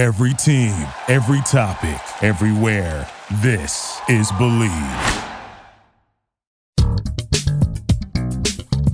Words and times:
Every 0.00 0.32
team, 0.32 0.72
every 1.08 1.42
topic, 1.42 2.00
everywhere. 2.22 3.06
This 3.42 4.00
is 4.08 4.32
Bleav. 4.32 5.26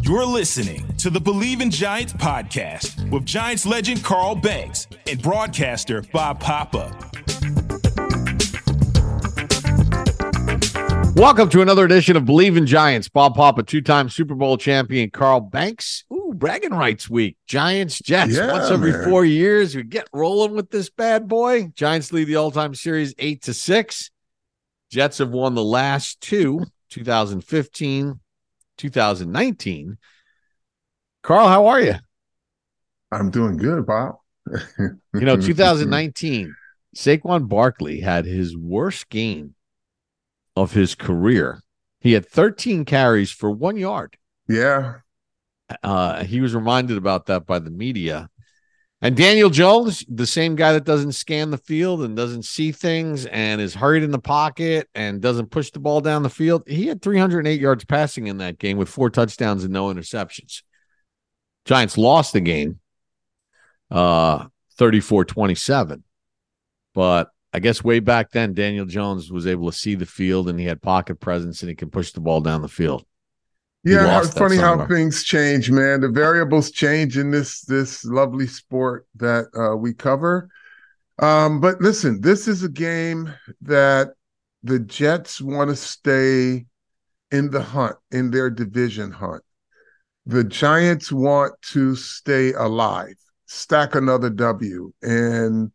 You're 0.00 0.26
listening 0.26 0.96
to 0.96 1.08
the 1.10 1.20
Bleav 1.20 1.62
in 1.62 1.70
Giants 1.70 2.12
podcast 2.14 3.08
with 3.12 3.24
Giants 3.24 3.64
legend 3.64 4.02
Carl 4.02 4.34
Banks 4.34 4.88
and 5.06 5.22
broadcaster 5.22 6.02
Bob 6.12 6.40
Papa. 6.40 6.90
Welcome 11.14 11.48
to 11.50 11.62
another 11.62 11.84
edition 11.84 12.16
of 12.16 12.24
Bleav 12.24 12.56
in 12.56 12.66
Giants. 12.66 13.08
Bob 13.08 13.36
Papa, 13.36 13.62
two-time 13.62 14.08
Super 14.08 14.34
Bowl 14.34 14.58
champion 14.58 15.10
Carl 15.10 15.38
Banks. 15.38 16.04
Ooh, 16.26 16.34
bragging 16.34 16.72
rights 16.72 17.08
week. 17.08 17.36
Giants, 17.46 17.98
Jets. 18.00 18.34
Yeah, 18.34 18.52
Once 18.52 18.70
every 18.70 18.92
man. 18.92 19.04
four 19.04 19.24
years, 19.24 19.74
we 19.76 19.82
get 19.82 20.08
rolling 20.12 20.54
with 20.56 20.70
this 20.70 20.90
bad 20.90 21.28
boy. 21.28 21.68
Giants 21.74 22.12
lead 22.12 22.24
the 22.24 22.36
all-time 22.36 22.74
series 22.74 23.14
eight 23.18 23.42
to 23.42 23.54
six. 23.54 24.10
Jets 24.90 25.18
have 25.18 25.30
won 25.30 25.54
the 25.54 25.64
last 25.64 26.20
two, 26.20 26.64
2015, 26.90 28.20
2019. 28.78 29.98
Carl, 31.22 31.48
how 31.48 31.66
are 31.66 31.80
you? 31.80 31.94
I'm 33.12 33.30
doing 33.30 33.56
good, 33.56 33.86
Bob. 33.86 34.16
You 34.78 34.90
know, 35.12 35.36
2019, 35.40 36.54
Saquon 36.96 37.48
Barkley 37.48 38.00
had 38.00 38.24
his 38.26 38.56
worst 38.56 39.08
game 39.08 39.54
of 40.54 40.72
his 40.72 40.94
career. 40.94 41.60
He 42.00 42.12
had 42.12 42.28
13 42.28 42.84
carries 42.84 43.30
for 43.32 43.50
one 43.50 43.76
yard. 43.76 44.16
yeah, 44.48 44.94
Uh, 45.82 46.24
he 46.24 46.40
was 46.40 46.54
reminded 46.54 46.96
about 46.96 47.26
that 47.26 47.46
by 47.46 47.58
the 47.58 47.70
media. 47.70 48.28
And 49.02 49.16
Daniel 49.16 49.50
Jones, 49.50 50.04
the 50.08 50.26
same 50.26 50.56
guy 50.56 50.72
that 50.72 50.84
doesn't 50.84 51.12
scan 51.12 51.50
the 51.50 51.58
field 51.58 52.02
and 52.02 52.16
doesn't 52.16 52.44
see 52.44 52.72
things 52.72 53.26
and 53.26 53.60
is 53.60 53.74
hurried 53.74 54.02
in 54.02 54.10
the 54.10 54.18
pocket 54.18 54.88
and 54.94 55.20
doesn't 55.20 55.50
push 55.50 55.70
the 55.70 55.80
ball 55.80 56.00
down 56.00 56.22
the 56.22 56.30
field, 56.30 56.62
he 56.66 56.86
had 56.86 57.02
308 57.02 57.60
yards 57.60 57.84
passing 57.84 58.26
in 58.26 58.38
that 58.38 58.58
game 58.58 58.78
with 58.78 58.88
four 58.88 59.10
touchdowns 59.10 59.64
and 59.64 59.72
no 59.72 59.92
interceptions. 59.92 60.62
Giants 61.66 61.98
lost 61.98 62.32
the 62.32 62.40
game 62.40 62.80
uh 63.90 64.46
34-27. 64.78 66.02
But 66.94 67.30
I 67.52 67.58
guess 67.58 67.84
way 67.84 68.00
back 68.00 68.30
then, 68.30 68.54
Daniel 68.54 68.86
Jones 68.86 69.30
was 69.30 69.46
able 69.46 69.70
to 69.70 69.76
see 69.76 69.94
the 69.94 70.06
field 70.06 70.48
and 70.48 70.58
he 70.58 70.66
had 70.66 70.82
pocket 70.82 71.20
presence 71.20 71.62
and 71.62 71.68
he 71.68 71.74
can 71.74 71.90
push 71.90 72.12
the 72.12 72.20
ball 72.20 72.40
down 72.40 72.62
the 72.62 72.68
field. 72.68 73.04
Yeah. 73.86 74.18
It's 74.18 74.32
funny 74.32 74.56
how 74.56 74.86
things 74.86 75.22
change, 75.22 75.70
man. 75.70 76.00
The 76.00 76.08
variables 76.08 76.70
change 76.70 77.16
in 77.16 77.30
this 77.30 77.60
this 77.62 78.04
lovely 78.04 78.46
sport 78.46 79.06
that 79.16 79.46
uh, 79.56 79.76
we 79.76 79.94
cover. 79.94 80.48
Um, 81.18 81.60
but 81.60 81.80
listen, 81.80 82.20
this 82.20 82.48
is 82.48 82.62
a 82.62 82.68
game 82.68 83.32
that 83.62 84.10
the 84.62 84.80
Jets 84.80 85.40
want 85.40 85.70
to 85.70 85.76
stay 85.76 86.66
in 87.30 87.50
the 87.50 87.62
hunt, 87.62 87.96
in 88.10 88.30
their 88.30 88.50
division 88.50 89.12
hunt. 89.12 89.42
The 90.26 90.42
Giants 90.42 91.12
want 91.12 91.54
to 91.70 91.94
stay 91.94 92.52
alive, 92.52 93.14
stack 93.46 93.94
another 93.94 94.30
W, 94.30 94.92
and 95.02 95.70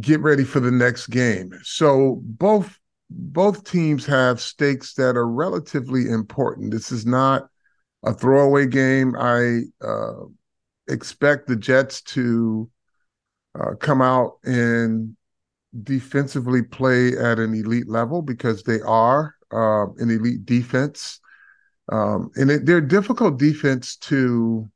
get 0.00 0.20
ready 0.20 0.44
for 0.44 0.60
the 0.60 0.70
next 0.70 1.06
game. 1.06 1.52
So 1.62 2.20
both 2.22 2.78
both 3.10 3.64
teams 3.64 4.06
have 4.06 4.40
stakes 4.40 4.94
that 4.94 5.16
are 5.16 5.28
relatively 5.28 6.08
important. 6.08 6.70
This 6.70 6.92
is 6.92 7.04
not 7.04 7.48
a 8.04 8.14
throwaway 8.14 8.66
game. 8.66 9.16
I 9.18 9.62
uh, 9.84 10.24
expect 10.88 11.46
the 11.46 11.56
Jets 11.56 12.00
to 12.02 12.70
uh, 13.58 13.74
come 13.80 14.00
out 14.00 14.38
and 14.44 15.16
defensively 15.82 16.62
play 16.62 17.16
at 17.16 17.38
an 17.38 17.54
elite 17.54 17.88
level 17.88 18.22
because 18.22 18.62
they 18.62 18.80
are 18.80 19.34
uh, 19.52 19.86
an 19.98 20.10
elite 20.10 20.46
defense. 20.46 21.20
Um, 21.90 22.30
and 22.36 22.50
it, 22.50 22.66
they're 22.66 22.80
difficult 22.80 23.38
defense 23.38 23.96
to 23.96 24.70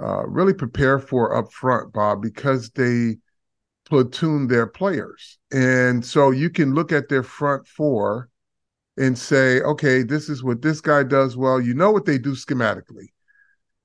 uh, 0.00 0.26
really 0.26 0.54
prepare 0.54 0.98
for 0.98 1.36
up 1.36 1.52
front, 1.52 1.92
Bob, 1.92 2.22
because 2.22 2.70
they 2.70 3.16
platoon 3.88 4.48
their 4.48 4.66
players. 4.66 5.38
And 5.52 6.04
so 6.04 6.30
you 6.30 6.50
can 6.50 6.74
look 6.74 6.92
at 6.92 7.08
their 7.08 7.22
front 7.22 7.66
four 7.66 8.28
and 8.98 9.16
say, 9.16 9.60
okay, 9.60 10.02
this 10.02 10.28
is 10.28 10.42
what 10.42 10.62
this 10.62 10.80
guy 10.80 11.02
does 11.02 11.36
well. 11.36 11.60
You 11.60 11.74
know 11.74 11.90
what 11.90 12.04
they 12.04 12.18
do 12.18 12.32
schematically. 12.32 13.08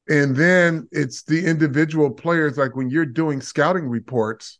And 0.09 0.35
then 0.35 0.87
it's 0.91 1.23
the 1.23 1.45
individual 1.45 2.09
players, 2.09 2.57
like 2.57 2.75
when 2.75 2.89
you're 2.89 3.05
doing 3.05 3.39
scouting 3.41 3.87
reports, 3.87 4.59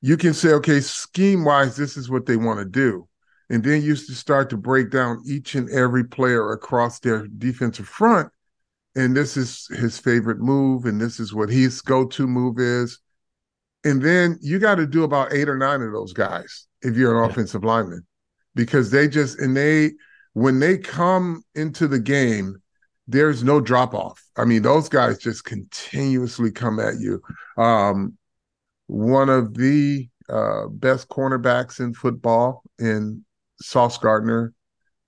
you 0.00 0.16
can 0.16 0.34
say, 0.34 0.50
okay, 0.50 0.80
scheme 0.80 1.44
wise, 1.44 1.76
this 1.76 1.96
is 1.96 2.08
what 2.08 2.26
they 2.26 2.36
want 2.36 2.58
to 2.58 2.64
do. 2.64 3.08
And 3.50 3.62
then 3.62 3.82
you 3.82 3.94
start 3.94 4.50
to 4.50 4.56
break 4.56 4.90
down 4.90 5.22
each 5.26 5.54
and 5.54 5.70
every 5.70 6.04
player 6.04 6.52
across 6.52 6.98
their 6.98 7.26
defensive 7.26 7.86
front. 7.86 8.30
And 8.96 9.16
this 9.16 9.36
is 9.36 9.66
his 9.68 9.98
favorite 9.98 10.38
move, 10.38 10.86
and 10.86 11.00
this 11.00 11.20
is 11.20 11.34
what 11.34 11.50
his 11.50 11.80
go 11.82 12.06
to 12.06 12.26
move 12.26 12.58
is. 12.58 12.98
And 13.86 14.02
then 14.02 14.38
you 14.42 14.58
got 14.58 14.74
to 14.76 14.86
do 14.86 15.04
about 15.04 15.32
eight 15.32 15.48
or 15.48 15.56
nine 15.56 15.80
of 15.80 15.92
those 15.92 16.12
guys 16.12 16.66
if 16.82 16.96
you're 16.96 17.16
an 17.16 17.24
Yeah. 17.24 17.30
offensive 17.30 17.64
lineman, 17.64 18.04
because 18.54 18.90
they 18.90 19.08
just, 19.08 19.38
and 19.38 19.56
they, 19.56 19.92
when 20.34 20.58
they 20.58 20.76
come 20.76 21.42
into 21.54 21.86
the 21.88 22.00
game, 22.00 22.56
there's 23.08 23.44
no 23.44 23.60
drop 23.60 23.94
off. 23.94 24.22
I 24.36 24.44
mean, 24.44 24.62
those 24.62 24.88
guys 24.88 25.18
just 25.18 25.44
continuously 25.44 26.50
come 26.50 26.80
at 26.80 26.98
you. 26.98 27.22
Um, 27.56 28.18
one 28.88 29.28
of 29.28 29.54
the 29.54 30.08
uh, 30.28 30.66
best 30.68 31.08
cornerbacks 31.08 31.80
in 31.80 31.94
football 31.94 32.62
in 32.78 33.24
Sauce 33.60 33.98
Gardner, 33.98 34.52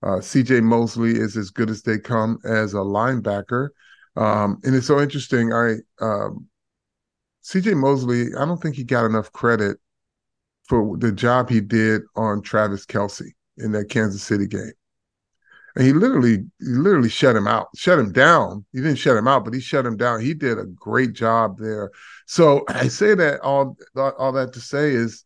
uh, 0.01 0.19
CJ 0.21 0.63
Mosley 0.63 1.11
is 1.11 1.35
as 1.35 1.49
good 1.49 1.69
as 1.69 1.81
they 1.81 1.99
come 1.99 2.39
as 2.45 2.73
a 2.73 2.77
linebacker. 2.77 3.69
Um, 4.15 4.59
and 4.63 4.73
it's 4.75 4.87
so 4.87 4.99
interesting. 4.99 5.53
I, 5.53 5.75
um, 6.01 6.47
CJ 7.43 7.77
Mosley, 7.77 8.35
I 8.35 8.45
don't 8.45 8.61
think 8.61 8.75
he 8.75 8.83
got 8.83 9.05
enough 9.05 9.31
credit 9.31 9.77
for 10.67 10.97
the 10.97 11.11
job 11.11 11.49
he 11.49 11.61
did 11.61 12.03
on 12.15 12.41
Travis 12.41 12.85
Kelce 12.85 13.31
in 13.57 13.71
that 13.71 13.89
Kansas 13.89 14.23
City 14.23 14.47
game. 14.47 14.71
And 15.75 15.85
he 15.85 15.93
literally, 15.93 16.45
he 16.59 16.65
literally 16.65 17.09
shut 17.09 17.35
him 17.35 17.47
out, 17.47 17.67
shut 17.75 17.99
him 17.99 18.11
down. 18.11 18.65
He 18.73 18.79
didn't 18.79 18.97
shut 18.97 19.17
him 19.17 19.27
out, 19.27 19.45
but 19.45 19.53
he 19.53 19.59
shut 19.59 19.85
him 19.85 19.97
down. 19.97 20.19
He 20.21 20.33
did 20.33 20.57
a 20.57 20.65
great 20.65 21.13
job 21.13 21.57
there. 21.57 21.91
So 22.25 22.65
I 22.67 22.87
say 22.87 23.15
that 23.15 23.39
all, 23.41 23.77
all 23.95 24.31
that 24.33 24.53
to 24.53 24.59
say 24.59 24.91
is 24.91 25.23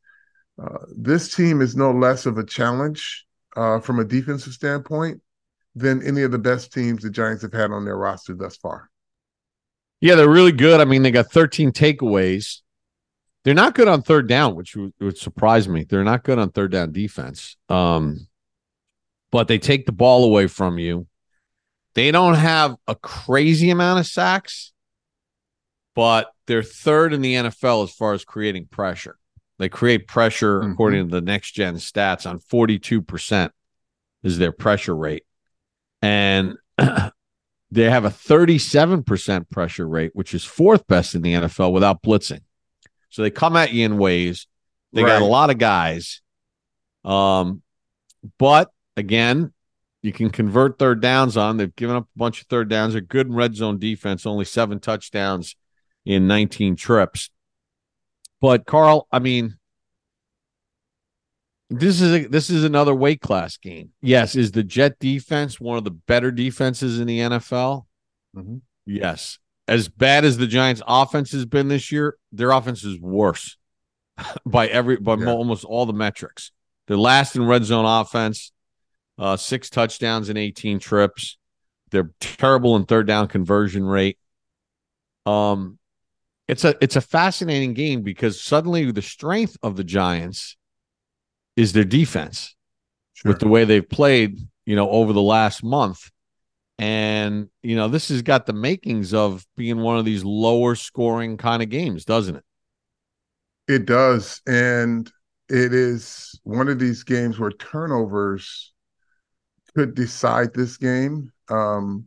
uh, 0.62 0.80
this 0.96 1.34
team 1.34 1.62
is 1.62 1.76
no 1.76 1.92
less 1.92 2.26
of 2.26 2.38
a 2.38 2.46
challenge 2.46 3.26
uh, 3.56 3.80
from 3.80 4.00
a 4.00 4.06
defensive 4.06 4.54
standpoint 4.54 5.22
than 5.76 6.04
any 6.04 6.22
of 6.22 6.32
the 6.32 6.38
best 6.38 6.72
teams 6.72 7.04
the 7.04 7.10
Giants 7.10 7.42
have 7.42 7.54
had 7.54 7.72
on 7.72 7.86
their 7.86 7.98
roster 7.98 8.36
thus 8.36 8.56
far. 8.58 8.90
Yeah, 10.04 10.16
they're 10.16 10.30
really 10.30 10.52
good. 10.52 10.82
I 10.82 10.86
mean, 10.86 11.02
they 11.02 11.12
got 11.12 11.32
13 11.32 11.72
takeaways. 11.72 12.60
They're 13.46 13.54
not 13.54 13.74
good 13.74 13.88
on 13.88 14.02
third 14.02 14.28
down, 14.28 14.54
which 14.54 14.76
would, 14.76 14.92
would 15.00 15.18
surprise 15.18 15.70
me. 15.70 15.86
They're 15.86 16.04
not 16.04 16.26
good 16.26 16.40
on 16.40 16.52
third 16.52 16.74
down 16.74 16.92
defense. 16.92 17.56
Um, 17.70 18.28
but 19.32 19.48
they 19.48 19.58
take 19.60 19.86
the 19.86 19.94
ball 19.94 20.26
away 20.26 20.48
from 20.48 20.78
you. 20.78 21.08
They 21.96 22.12
don't 22.12 22.34
have 22.34 22.76
a 22.86 22.96
crazy 22.96 23.70
amount 23.70 24.02
of 24.02 24.06
sacks, 24.06 24.74
but 25.96 26.34
they're 26.48 26.64
third 26.64 27.14
in 27.14 27.22
the 27.22 27.36
NFL 27.36 27.86
as 27.86 27.92
far 27.94 28.12
as 28.12 28.26
creating 28.26 28.66
pressure. 28.66 29.18
They 29.58 29.70
create 29.70 30.06
pressure, 30.06 30.60
Mhm. 30.60 30.74
according 30.74 31.08
to 31.08 31.12
the 31.16 31.22
next 31.22 31.52
gen 31.52 31.76
stats, 31.76 32.30
on 32.30 32.40
42% 32.40 33.54
is 34.22 34.38
their 34.38 34.52
pressure 34.52 34.96
rate. 34.98 35.24
And 36.02 36.56
they 37.74 37.90
have 37.90 38.06
a 38.06 38.10
37% 38.10 39.50
pressure 39.50 39.88
rate, 39.88 40.12
which 40.14 40.36
is 40.36 40.46
fourth 40.46 40.86
best 40.86 41.16
in 41.16 41.24
the 41.24 41.34
NFL 41.34 41.74
without 41.74 42.04
blitzing. 42.04 42.42
So 43.10 43.24
they 43.24 43.32
come 43.32 43.56
at 43.56 43.74
you 43.74 43.84
in 43.86 43.98
ways. 43.98 44.48
They 44.92 45.02
got 45.02 45.24
a 45.24 45.26
lot 45.26 45.50
of 45.50 45.58
guys. 45.58 46.22
Um, 47.04 47.64
but 48.38 48.70
again, 48.96 49.54
you 50.04 50.14
can 50.14 50.30
convert 50.30 50.78
third 50.78 51.02
downs 51.02 51.36
on. 51.36 51.58
They've 51.58 51.76
given 51.76 51.96
up 51.96 52.04
a 52.04 52.20
bunch 52.20 52.42
of 52.42 52.48
third 52.48 52.70
downs. 52.70 52.94
They're 52.94 53.02
good 53.02 53.28
in 53.28 53.34
red 53.34 53.56
zone 53.56 53.80
defense, 53.80 54.28
only 54.28 54.46
seven 54.46 54.80
touchdowns 54.80 55.56
in 56.06 56.28
19 56.28 56.76
trips. 56.76 57.32
But 58.40 58.68
Carl, 58.68 59.08
I 59.12 59.18
mean, 59.18 59.58
this 61.80 62.02
is 62.02 62.14
a, 62.26 62.28
this 62.28 62.50
is 62.50 62.64
another 62.64 62.94
weight 62.94 63.22
class 63.22 63.58
game. 63.58 63.90
Yes, 64.02 64.36
is 64.36 64.52
the 64.52 64.64
Jet 64.64 65.00
defense 65.00 65.60
one 65.60 65.78
of 65.78 65.84
the 65.84 65.92
better 65.92 66.32
defenses 66.32 67.00
in 67.00 67.08
the 67.08 67.20
NFL? 67.20 67.86
Mhm. 68.36 68.62
Yes. 68.86 69.40
As 69.68 69.88
bad 69.88 70.26
as 70.26 70.38
the 70.38 70.48
Giants' 70.48 70.82
offense 70.88 71.32
has 71.32 71.46
been 71.46 71.70
this 71.70 71.92
year, 71.92 72.18
their 72.32 72.52
offense 72.52 72.84
is 72.84 73.00
worse 73.00 73.58
by 74.46 74.68
every 74.68 74.98
by 74.98 75.14
Yeah. 75.14 75.26
mo- 75.26 75.38
almost 75.38 75.64
all 75.66 75.86
the 75.86 75.94
metrics. 75.94 76.52
They're 76.88 76.98
last 76.98 77.36
in 77.36 77.46
red 77.46 77.64
zone 77.64 77.86
offense, 77.86 78.52
uh, 79.18 79.38
six 79.38 79.70
touchdowns 79.70 80.30
in 80.30 80.36
18 80.38 80.80
trips. 80.80 81.38
They're 81.92 82.12
terrible 82.20 82.76
in 82.76 82.86
third 82.86 83.08
down 83.08 83.28
conversion 83.28 83.84
rate. 83.86 84.18
Um, 85.26 85.80
it's 86.48 86.66
a 86.66 86.76
it's 86.82 86.98
a 86.98 87.02
fascinating 87.02 87.74
game 87.74 88.02
because 88.02 88.42
suddenly 88.42 88.92
the 88.92 89.02
strength 89.02 89.56
of 89.64 89.78
the 89.78 89.84
Giants 89.86 90.58
is 91.56 91.74
their 91.74 91.84
defense 91.84 92.56
Sure. 93.14 93.32
with 93.32 93.40
the 93.40 93.48
way 93.48 93.64
they've 93.66 93.88
played, 93.88 94.40
you 94.66 94.76
know, 94.76 94.90
over 94.90 95.14
the 95.14 95.22
last 95.22 95.64
month. 95.64 96.10
And, 96.80 97.50
you 97.62 97.76
know, 97.76 97.88
this 97.88 98.10
has 98.10 98.22
got 98.22 98.46
the 98.46 98.54
makings 98.54 99.14
of 99.14 99.46
being 99.56 99.80
one 99.80 99.98
of 99.98 100.06
these 100.06 100.24
lower 100.24 100.76
scoring 100.76 101.38
kind 101.38 101.62
of 101.62 101.70
games, 101.70 102.04
doesn't 102.06 102.36
it? 102.36 102.44
It 103.68 103.86
does. 103.86 104.42
And 104.48 105.10
it 105.50 105.74
is 105.74 106.40
one 106.44 106.68
of 106.68 106.80
these 106.80 107.04
games 107.04 107.40
where 107.40 107.52
turnovers 107.52 108.74
could 109.76 109.96
decide 109.96 110.54
this 110.54 110.78
game 110.78 111.32
um, 111.50 112.06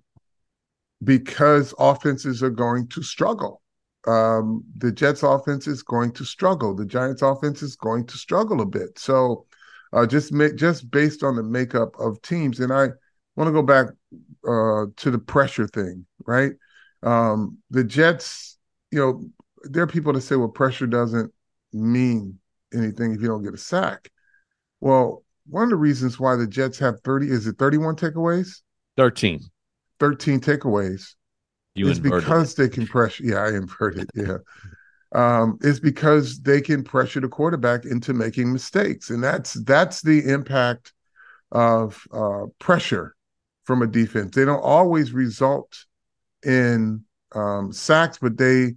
because 1.03 1.73
offenses 1.79 2.43
are 2.43 2.51
going 2.51 2.89
to 2.89 3.03
struggle. 3.03 3.63
Um, 4.07 4.65
the 4.77 4.93
Jets 4.93 5.23
offense 5.23 5.67
is 5.67 5.83
going 5.83 6.13
to 6.13 6.25
struggle. 6.25 6.75
The 6.75 6.87
Giants 6.87 7.23
offense 7.23 7.63
is 7.63 7.77
going 7.77 8.07
to 8.07 8.17
struggle 8.17 8.61
a 8.61 8.67
bit. 8.67 8.99
So 8.99 9.47
uh, 9.93 10.07
just 10.07 10.33
make 10.33 10.57
just 10.57 10.91
based 10.91 11.23
on 11.23 11.37
the 11.37 11.43
makeup 11.43 11.99
of 11.99 12.21
teams, 12.23 12.61
and 12.61 12.73
I 12.73 12.89
want 13.35 13.49
to 13.49 13.53
go 13.53 13.63
back 13.63 13.87
uh, 14.47 14.87
to 14.97 15.11
the 15.11 15.19
pressure 15.19 15.67
thing, 15.67 16.07
right? 16.27 16.53
Um, 17.03 17.59
the 17.71 17.85
Jets, 17.85 18.59
you 18.91 18.99
know, 18.99 19.25
there 19.65 19.83
are 19.83 19.89
people 19.89 20.13
that 20.13 20.21
say, 20.23 20.37
well, 20.37 20.49
pressure 20.49 20.87
doesn't 20.87 21.33
mean 21.73 22.39
anything 22.75 23.13
if 23.13 23.21
you 23.21 23.29
don't 23.29 23.43
get 23.43 23.55
a 23.55 23.59
sack. 23.59 24.11
Well, 24.81 25.25
one 25.49 25.65
of 25.65 25.71
the 25.71 25.77
reasons 25.77 26.19
why 26.19 26.37
the 26.37 26.47
Jets 26.47 26.79
have 26.79 27.01
30 27.03 27.31
is 27.31 27.47
it 27.47 27.59
31 27.59 27.97
takeaways? 27.97 28.61
13. 28.97 29.41
13 29.99 30.41
takeaways 30.41 31.15
You 31.77 31.89
inverted 31.89 32.21
because 32.21 32.53
it. 32.53 32.57
they 32.57 32.69
can 32.69 32.87
pressure. 32.87 33.25
Yeah, 33.25 33.45
I 33.45 33.49
inverted. 33.49 34.11
Yeah. 34.15 34.39
Um, 35.15 35.59
it's 35.63 35.81
because 35.81 36.41
they 36.41 36.61
can 36.61 36.83
pressure 36.83 37.21
the 37.21 37.29
quarterback 37.29 37.85
into 37.85 38.13
making 38.13 38.53
mistakes. 38.53 39.11
And 39.11 39.23
that's 39.23 39.55
that's 39.65 40.03
the 40.03 40.29
impact 40.31 40.93
of 41.53 42.03
uh, 42.13 42.47
pressure 42.59 43.15
from 43.65 43.83
a 43.83 43.87
defense. 43.87 44.35
They 44.35 44.45
don't 44.45 44.63
always 44.63 45.13
result 45.13 45.85
in 46.45 47.05
um, 47.35 47.73
sacks, 47.73 48.19
but 48.21 48.37
they 48.37 48.75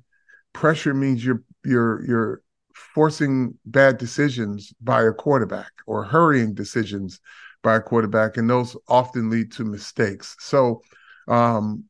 pressure 0.54 0.94
means 0.94 1.26
you're 1.26 1.44
you're 1.66 2.06
you're 2.06 2.42
forcing 2.74 3.58
bad 3.66 3.98
decisions 3.98 4.74
by 4.82 5.04
a 5.04 5.12
quarterback 5.12 5.72
or 5.86 6.04
hurrying 6.04 6.54
decisions 6.54 7.20
by 7.64 7.76
a 7.76 7.82
quarterback, 7.82 8.38
and 8.38 8.50
those 8.50 8.78
often 8.88 9.30
lead 9.30 9.52
to 9.52 9.66
mistakes. 9.66 10.36
So 10.40 10.82
um, 11.28 11.84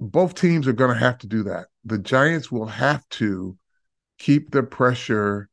both 0.00 0.34
teams 0.34 0.66
are 0.66 0.72
going 0.72 0.92
to 0.92 0.98
have 0.98 1.18
to 1.18 1.26
do 1.26 1.42
that. 1.44 1.66
The 1.84 1.98
Giants 1.98 2.50
will 2.50 2.66
have 2.66 3.06
to 3.10 3.56
keep 4.18 4.50
the 4.50 4.62
pressure 4.62 5.48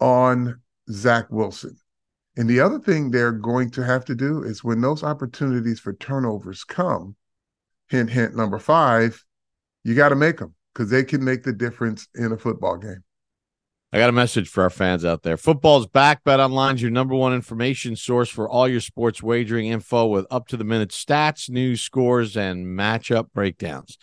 on 0.00 0.60
Zach 0.90 1.26
Wilson. 1.30 1.76
And 2.36 2.48
the 2.48 2.60
other 2.60 2.78
thing 2.78 3.10
they're 3.10 3.32
going 3.32 3.70
to 3.72 3.84
have 3.84 4.04
to 4.06 4.14
do 4.14 4.42
is 4.42 4.64
when 4.64 4.80
those 4.80 5.02
opportunities 5.02 5.80
for 5.80 5.92
turnovers 5.94 6.64
come, 6.64 7.16
hint, 7.88 8.10
hint, 8.10 8.36
number 8.36 8.58
five, 8.58 9.24
you 9.82 9.94
got 9.94 10.08
to 10.08 10.16
make 10.16 10.38
them 10.38 10.54
because 10.72 10.90
they 10.90 11.04
can 11.04 11.24
make 11.24 11.42
the 11.42 11.52
difference 11.52 12.08
in 12.14 12.32
a 12.32 12.38
football 12.38 12.76
game. 12.76 13.02
I 13.94 13.98
got 13.98 14.08
a 14.08 14.12
message 14.12 14.48
for 14.48 14.64
our 14.64 14.70
fans 14.70 15.04
out 15.04 15.22
there. 15.22 15.36
Football's 15.36 15.86
back. 15.86 16.24
Bet 16.24 16.40
Online's 16.40 16.82
your 16.82 16.90
number 16.90 17.14
one 17.14 17.32
information 17.32 17.94
source 17.94 18.28
for 18.28 18.48
all 18.48 18.66
your 18.66 18.80
sports 18.80 19.22
wagering 19.22 19.68
info 19.68 20.06
with 20.06 20.26
up 20.32 20.48
to 20.48 20.56
the 20.56 20.64
minute 20.64 20.88
stats, 20.88 21.48
news, 21.48 21.80
scores, 21.80 22.36
and 22.36 22.66
matchup 22.66 23.28
breakdowns. 23.32 23.96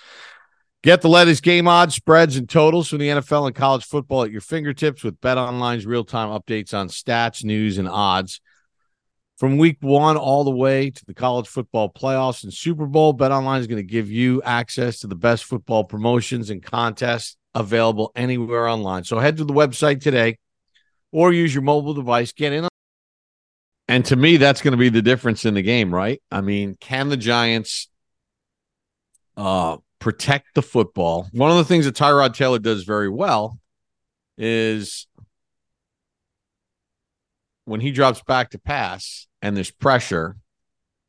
Get 0.81 1.01
the 1.01 1.09
latest 1.09 1.43
game 1.43 1.67
odds, 1.67 1.93
spreads, 1.93 2.37
and 2.37 2.47
totals 2.47 2.87
from 2.87 2.99
the 2.99 3.09
NFL 3.09 3.47
and 3.47 3.53
college 3.53 3.83
football 3.83 4.23
at 4.23 4.31
your 4.31 4.39
fingertips 4.39 5.03
with 5.03 5.19
Bet 5.19 5.37
Online's 5.37 5.85
real 5.85 6.05
time 6.05 6.29
updates 6.29 6.73
on 6.73 6.87
stats, 6.87 7.43
news, 7.43 7.77
and 7.77 7.89
odds. 7.89 8.39
From 9.39 9.57
week 9.57 9.79
one 9.81 10.15
all 10.15 10.45
the 10.45 10.51
way 10.51 10.89
to 10.89 11.05
the 11.05 11.13
college 11.13 11.49
football 11.49 11.91
playoffs 11.91 12.45
and 12.45 12.53
Super 12.53 12.85
Bowl, 12.85 13.11
Bet 13.11 13.33
Online 13.33 13.59
is 13.59 13.67
going 13.67 13.85
to 13.85 13.91
give 13.91 14.09
you 14.09 14.41
access 14.43 14.99
to 14.99 15.07
the 15.07 15.15
best 15.15 15.43
football 15.43 15.83
promotions 15.83 16.49
and 16.49 16.63
contests 16.63 17.35
available 17.53 18.11
anywhere 18.15 18.67
online. 18.67 19.03
So 19.03 19.19
head 19.19 19.37
to 19.37 19.43
the 19.43 19.53
website 19.53 20.01
today 20.01 20.37
or 21.11 21.33
use 21.33 21.53
your 21.53 21.63
mobile 21.63 21.93
device, 21.93 22.31
get 22.31 22.53
in. 22.53 22.63
On- 22.65 22.69
And 23.87 24.05
to 24.05 24.15
me, 24.15 24.37
that's 24.37 24.61
going 24.61 24.71
to 24.71 24.77
be 24.77 24.89
the 24.89 25.01
difference 25.01 25.43
in 25.45 25.53
the 25.55 25.61
game, 25.61 25.93
right? 25.93 26.21
I 26.31 26.41
mean, 26.41 26.75
can 26.79 27.09
the 27.09 27.17
Giants 27.17 27.89
uh, 29.35 29.77
protect 29.99 30.55
the 30.55 30.61
football? 30.61 31.27
One 31.33 31.51
of 31.51 31.57
the 31.57 31.65
things 31.65 31.85
that 31.85 31.95
Tyrod 31.95 32.33
Taylor 32.35 32.59
does 32.59 32.83
very 32.83 33.09
well 33.09 33.59
is 34.37 35.07
when 37.65 37.81
he 37.81 37.91
drops 37.91 38.21
back 38.23 38.51
to 38.51 38.59
pass 38.59 39.27
and 39.41 39.55
there's 39.55 39.71
pressure, 39.71 40.37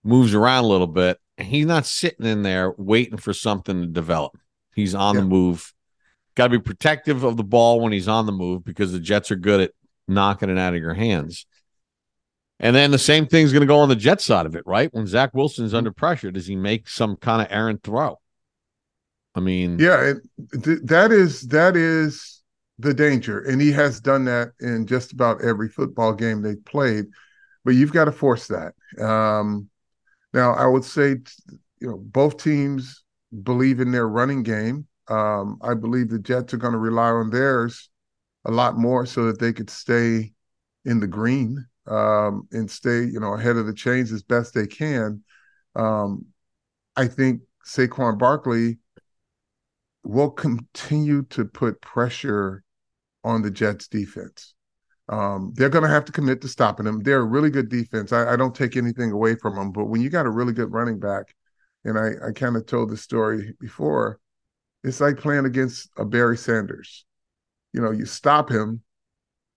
moves 0.05 0.35
around 0.35 0.65
a 0.65 0.69
little 0.69 0.87
bit, 0.87 1.19
and 1.39 1.47
he's 1.47 1.67
not 1.67 1.87
sitting 1.87 2.27
in 2.27 2.43
there 2.43 2.73
waiting 2.77 3.17
for 3.17 3.33
something 3.33 3.81
to 3.81 3.87
develop. 3.87 4.37
He's 4.75 4.95
on 4.95 5.15
Yeah. 5.15 5.21
the 5.21 5.27
move. 5.27 5.73
Got 6.35 6.49
to 6.49 6.59
be 6.59 6.63
protective 6.63 7.25
of 7.25 7.37
the 7.37 7.45
ball 7.45 7.81
when 7.81 7.93
he's 7.93 8.09
on 8.09 8.27
the 8.27 8.33
move 8.33 8.65
because 8.65 8.93
the 8.93 9.01
Jets 9.01 9.31
are 9.31 9.37
good 9.37 9.61
at 9.61 9.73
knocking 10.09 10.51
it 10.51 10.59
out 10.59 10.75
of 10.75 10.81
your 10.81 10.95
hands. 10.95 11.47
And 12.59 12.77
then 12.77 12.91
the 12.93 12.99
same 12.99 13.27
thing's 13.27 13.53
going 13.53 13.63
to 13.63 13.67
go 13.67 13.81
on 13.81 13.89
the 13.89 13.97
Jet 13.97 14.21
side 14.21 14.47
of 14.47 14.55
it, 14.55 14.63
right? 14.67 14.93
When 14.95 15.07
Zach 15.07 15.35
Wilson's 15.35 15.75
under 15.75 15.93
pressure, 15.93 16.31
does 16.31 16.47
he 16.47 16.57
make 16.57 16.89
some 16.89 17.17
kind 17.17 17.43
of 17.43 17.49
errant 17.51 17.83
throw? 17.83 18.19
I 19.35 19.41
mean, 19.41 19.79
Yeah, 19.79 20.01
it, 20.01 20.17
th- 20.63 20.81
that 20.85 21.11
is 21.11 21.43
that 21.49 21.77
is 21.77 22.43
the 22.79 22.95
danger, 22.95 23.41
and 23.41 23.61
he 23.61 23.73
has 23.73 24.01
done 24.01 24.25
that 24.27 24.51
in 24.61 24.87
just 24.87 25.13
about 25.13 25.43
every 25.43 25.69
football 25.69 26.13
game 26.13 26.43
they've 26.43 26.65
played. 26.65 27.07
But 27.65 27.75
you've 27.75 27.93
got 27.93 28.05
to 28.07 28.13
force 28.13 28.49
that. 28.49 28.75
Um, 29.03 29.69
now, 30.33 30.53
I 30.53 30.67
would 30.67 30.85
say, 30.85 31.17
you 31.81 31.89
know, 31.89 31.97
both 31.97 32.43
teams 32.43 33.03
believe 33.43 33.81
in 33.81 33.91
their 33.93 34.09
running 34.09 34.43
game. 34.43 34.87
Um, 35.13 35.59
I 35.61 35.75
believe 35.75 36.09
the 36.09 36.19
Jets 36.19 36.55
are 36.55 36.59
going 36.59 36.73
to 36.73 36.79
rely 36.79 37.11
on 37.11 37.29
theirs 37.29 37.91
a 38.47 38.51
lot 38.51 38.79
more 38.79 39.05
so 39.05 39.27
that 39.27 39.39
they 39.39 39.53
could 39.53 39.69
stay 39.69 40.33
in 40.87 41.01
the 41.01 41.07
green 41.07 41.67
um, 41.87 42.49
and 42.51 42.71
stay, 42.71 43.05
you 43.05 43.21
know, 43.21 43.35
ahead 43.35 43.57
of 43.57 43.67
the 43.67 43.75
chains 43.75 44.11
as 44.11 44.23
best 44.23 44.55
they 44.55 44.67
can. 44.67 45.23
Um, 45.77 46.25
I 46.97 47.09
think 47.09 47.43
Saquon 47.67 48.19
Barkley 48.19 48.79
will 50.03 50.31
continue 50.31 51.25
to 51.25 51.45
put 51.45 51.83
pressure 51.83 52.65
on 53.23 53.43
the 53.43 53.51
Jets 53.51 53.89
defense. 53.89 54.55
Um, 55.11 55.53
they're 55.57 55.69
going 55.69 55.85
to 55.85 55.91
have 55.91 56.07
to 56.07 56.13
commit 56.13 56.41
to 56.41 56.49
stopping 56.49 56.87
them. 56.87 57.03
They're 57.03 57.21
a 57.21 57.25
really 57.25 57.51
good 57.51 57.69
defense. 57.69 58.13
I, 58.13 58.33
I 58.33 58.37
don't 58.37 58.55
take 58.55 58.79
anything 58.79 59.13
away 59.13 59.35
from 59.35 59.57
them, 59.57 59.73
but 59.73 59.87
when 59.87 60.01
you 60.01 60.09
got 60.09 60.27
a 60.27 60.31
really 60.31 60.55
good 60.55 60.73
running 60.73 60.99
back, 60.99 61.35
and 61.85 61.99
I, 61.99 62.29
I 62.29 62.33
kind 62.33 62.57
of 62.57 62.65
told 62.65 62.91
this 62.91 63.03
story 63.03 63.53
before, 63.61 64.21
it's 64.85 65.01
like 65.01 65.19
playing 65.19 65.47
against 65.47 65.91
a 65.97 66.05
Barry 66.05 66.37
Sanders. 66.37 67.05
You 67.73 67.81
know, 67.81 67.91
you 67.91 68.05
stop 68.05 68.51
him 68.51 68.83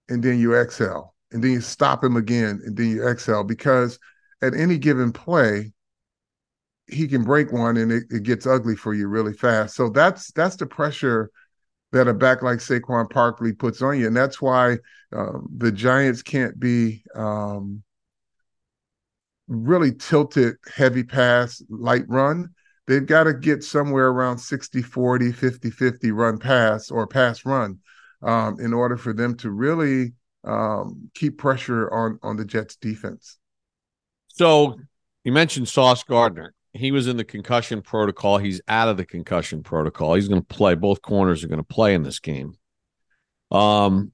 and 0.10 0.24
then 0.24 0.40
you 0.40 0.56
exhale, 0.56 1.16
and 1.32 1.44
then 1.44 1.52
you 1.52 1.62
stop 1.62 2.04
him 2.04 2.16
again 2.16 2.62
and 2.66 2.78
then 2.78 2.90
you 2.90 3.08
exhale 3.08 3.44
because 3.44 4.00
at 4.42 4.54
any 4.54 4.78
given 4.78 5.12
play, 5.12 5.74
he 6.88 7.08
can 7.08 7.24
break 7.24 7.52
one 7.52 7.78
and 7.78 7.92
it, 7.92 8.04
it 8.12 8.24
gets 8.24 8.46
ugly 8.46 8.76
for 8.76 8.94
you 8.94 9.08
really 9.08 9.34
fast. 9.34 9.76
So 9.76 9.90
that's 9.90 10.32
that's 10.32 10.56
the 10.56 10.68
pressure 10.68 11.32
that 11.92 12.08
a 12.08 12.14
back 12.14 12.42
like 12.42 12.60
Saquon 12.60 13.10
Barkley 13.10 13.54
puts 13.54 13.82
on 13.82 14.00
you, 14.00 14.08
and 14.08 14.16
that's 14.16 14.42
why 14.42 14.78
um, 15.14 15.48
the 15.58 15.72
Giants 15.72 16.22
can't 16.22 16.60
be 16.60 17.04
um, 17.16 17.84
really 19.48 19.94
tilted 19.94 20.56
heavy 20.74 21.04
pass 21.04 21.62
light 21.70 22.04
run. 22.08 22.50
They've 22.88 23.06
got 23.06 23.24
to 23.24 23.34
get 23.34 23.64
somewhere 23.64 24.08
around 24.08 24.38
60 24.38 24.82
40, 24.82 25.32
50 25.32 25.72
50 25.72 26.12
run 26.12 26.38
pass 26.38 26.92
or 26.92 27.08
pass 27.08 27.46
run 27.46 27.80
um, 28.22 28.60
in 28.60 28.74
order 28.74 28.98
for 28.98 29.14
them 29.14 29.36
to 29.38 29.50
really 29.50 30.14
um, 30.44 31.10
keep 31.16 31.38
pressure 31.38 31.92
on 31.92 32.20
on 32.22 32.38
the 32.38 32.46
Jets 32.46 32.76
defense. 32.76 33.38
So 34.28 34.78
you 35.24 35.32
mentioned 35.32 35.68
Sauce 35.68 36.04
Gardner. 36.04 36.54
He 36.74 36.92
was 36.92 37.08
in 37.08 37.16
the 37.16 37.24
concussion 37.24 37.82
protocol. 37.82 38.38
He's 38.38 38.62
out 38.68 38.90
of 38.90 38.98
the 38.98 39.06
concussion 39.06 39.64
protocol. 39.64 40.14
He's 40.14 40.28
going 40.28 40.42
to 40.42 40.48
play. 40.48 40.76
Both 40.76 41.02
corners 41.02 41.44
are 41.44 41.48
going 41.48 41.60
to 41.60 41.64
play 41.64 41.94
in 41.94 42.04
this 42.04 42.20
game. 42.20 42.58
Um, 43.50 44.12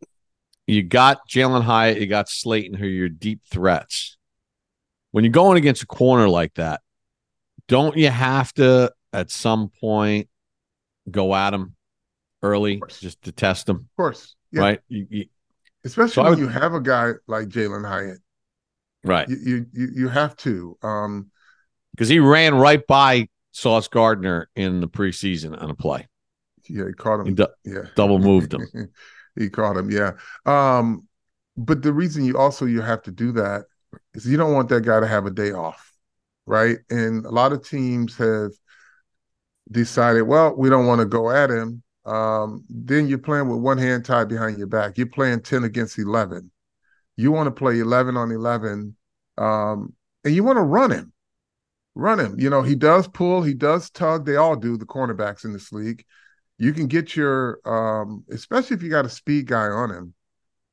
you 0.68 0.84
got 0.84 1.28
Jalin 1.28 1.64
Hyatt, 1.64 2.00
you 2.00 2.08
got 2.08 2.30
Slayton, 2.30 2.78
who 2.78 2.86
are 2.86 2.90
your 2.90 3.10
deep 3.10 3.42
threats. 3.50 4.18
When 5.10 5.24
you're 5.24 5.32
going 5.32 5.58
against 5.58 5.84
a 5.84 5.88
corner 5.88 6.30
like 6.30 6.54
that, 6.54 6.82
don't 7.72 7.96
you 7.96 8.10
have 8.10 8.52
to 8.56 8.92
at 9.14 9.32
some 9.32 9.70
point 9.80 10.28
go 11.10 11.34
at 11.34 11.54
him 11.54 11.74
early 12.44 12.82
just 13.00 13.22
to 13.24 13.32
test 13.32 13.70
him, 13.70 13.78
Of 13.78 13.96
course, 13.96 14.36
yeah. 14.52 14.62
right? 14.62 14.80
You, 14.90 15.08
you, 15.10 15.26
Especially 15.86 16.12
So 16.14 16.22
when 16.24 16.32
would- 16.32 16.40
you 16.40 16.48
have 16.50 16.74
a 16.74 16.82
guy 16.82 17.14
like 17.28 17.48
Jalin 17.48 17.88
Hyatt, 17.88 18.20
right? 19.06 19.28
you, 19.30 19.38
you 19.38 19.66
you 19.74 19.88
you 19.96 20.08
have 20.10 20.36
to. 20.38 20.78
Um, 20.84 21.32
Because 21.94 22.10
he 22.10 22.20
ran 22.20 22.56
right 22.56 22.86
by 22.86 23.30
Sauce 23.54 23.88
Gardner 23.88 24.50
in 24.56 24.82
the 24.82 24.88
preseason 24.88 25.60
on 25.62 25.70
a 25.72 25.76
play. 25.76 26.08
Yeah, 26.70 26.88
he 26.88 26.94
caught 26.94 27.22
him. 27.22 27.26
He 27.28 27.34
du- 27.34 27.50
yeah, 27.64 27.84
double 27.96 28.20
moved 28.20 28.54
him. 28.54 28.68
he 29.40 29.50
caught 29.50 29.78
him. 29.78 29.90
Yeah. 29.90 30.12
Um, 30.46 31.08
but 31.58 31.82
the 31.82 31.94
reason 31.94 32.26
you 32.26 32.38
also 32.38 32.66
you 32.66 32.82
have 32.82 33.02
to 33.04 33.12
do 33.12 33.32
that 33.34 33.66
is 34.14 34.26
you 34.26 34.38
don't 34.38 34.54
want 34.54 34.70
that 34.70 34.82
guy 34.84 35.00
to 35.00 35.08
have 35.08 35.26
a 35.26 35.32
day 35.32 35.52
off, 35.52 35.91
right? 36.52 36.80
And 36.90 37.26
a 37.26 37.30
lot 37.30 37.54
of 37.54 37.68
teams 37.68 38.18
have 38.18 38.52
decided, 39.72 40.24
well, 40.24 40.54
we 40.56 40.70
don't 40.70 40.86
want 40.86 41.00
to 41.00 41.06
go 41.06 41.32
at 41.32 41.50
him. 41.50 41.82
Um, 42.06 42.66
then 42.70 43.08
you're 43.08 43.20
playing 43.20 43.48
with 43.48 43.60
one 43.60 43.78
hand 43.78 44.04
tied 44.04 44.28
behind 44.28 44.58
your 44.58 44.68
back. 44.68 44.98
You're 44.98 45.08
playing 45.08 45.42
10 45.44 45.64
against 45.64 45.98
11. 45.98 46.52
You 47.16 47.32
want 47.32 47.48
to 47.48 47.52
play 47.52 47.80
11 47.80 48.18
on 48.18 48.32
11, 48.32 48.96
um, 49.38 49.94
and 50.26 50.36
you 50.36 50.44
want 50.44 50.58
to 50.58 50.64
run 50.64 50.92
him. 50.92 51.14
Run 51.96 52.20
him. 52.20 52.36
You 52.38 52.50
know, 52.50 52.64
he 52.64 52.76
does 52.76 53.08
pull, 53.08 53.44
he 53.44 53.54
does 53.54 53.90
tug. 53.90 54.26
They 54.26 54.36
all 54.36 54.56
do, 54.56 54.78
the 54.78 54.86
cornerbacks 54.86 55.46
in 55.46 55.54
this 55.54 55.72
league. 55.72 56.04
You 56.58 56.74
can 56.74 56.88
get 56.88 57.16
your, 57.16 57.60
um, 57.66 58.26
especially 58.30 58.76
if 58.76 58.84
you 58.84 58.90
got 58.90 59.06
a 59.06 59.10
speed 59.10 59.48
guy 59.48 59.68
on 59.68 59.90
him, 59.90 60.14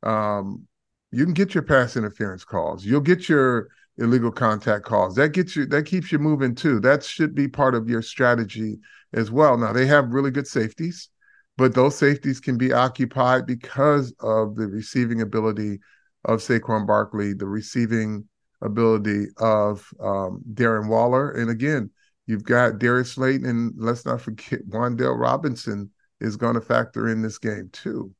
um, 0.02 0.66
you 1.12 1.24
can 1.24 1.34
get 1.34 1.54
your 1.54 1.62
pass 1.62 1.96
interference 1.96 2.44
calls. 2.44 2.84
You'll 2.84 3.00
get 3.00 3.28
your 3.28 3.68
illegal 3.98 4.30
contact 4.30 4.84
calls. 4.84 5.14
That 5.16 5.30
gets 5.30 5.56
you 5.56 5.66
that 5.66 5.84
keeps 5.84 6.10
you 6.12 6.18
moving 6.18 6.54
too. 6.54 6.80
That 6.80 7.04
should 7.04 7.34
be 7.34 7.48
part 7.48 7.74
of 7.74 7.88
your 7.88 8.02
strategy 8.02 8.78
as 9.12 9.30
well. 9.30 9.56
Now 9.58 9.72
they 9.72 9.86
have 9.86 10.12
really 10.12 10.30
good 10.30 10.46
safeties, 10.46 11.08
but 11.56 11.74
those 11.74 11.96
safeties 11.96 12.40
can 12.40 12.56
be 12.56 12.72
occupied 12.72 13.46
because 13.46 14.12
of 14.20 14.56
the 14.56 14.66
receiving 14.68 15.20
ability 15.20 15.78
of 16.24 16.40
Saquon 16.40 16.86
Barkley, 16.86 17.32
the 17.32 17.46
receiving 17.46 18.28
ability 18.62 19.26
of 19.38 19.88
um, 20.00 20.42
Darren 20.52 20.88
Waller, 20.88 21.30
and 21.30 21.50
again, 21.50 21.90
you've 22.26 22.44
got 22.44 22.78
Darius 22.78 23.12
Slayton, 23.12 23.46
and 23.46 23.72
let's 23.76 24.04
not 24.04 24.20
forget 24.20 24.68
Wan'Dale 24.68 25.18
Robinson 25.18 25.90
is 26.20 26.36
going 26.36 26.54
to 26.54 26.60
factor 26.60 27.08
in 27.08 27.22
this 27.22 27.38
game 27.38 27.70
too. 27.72 28.12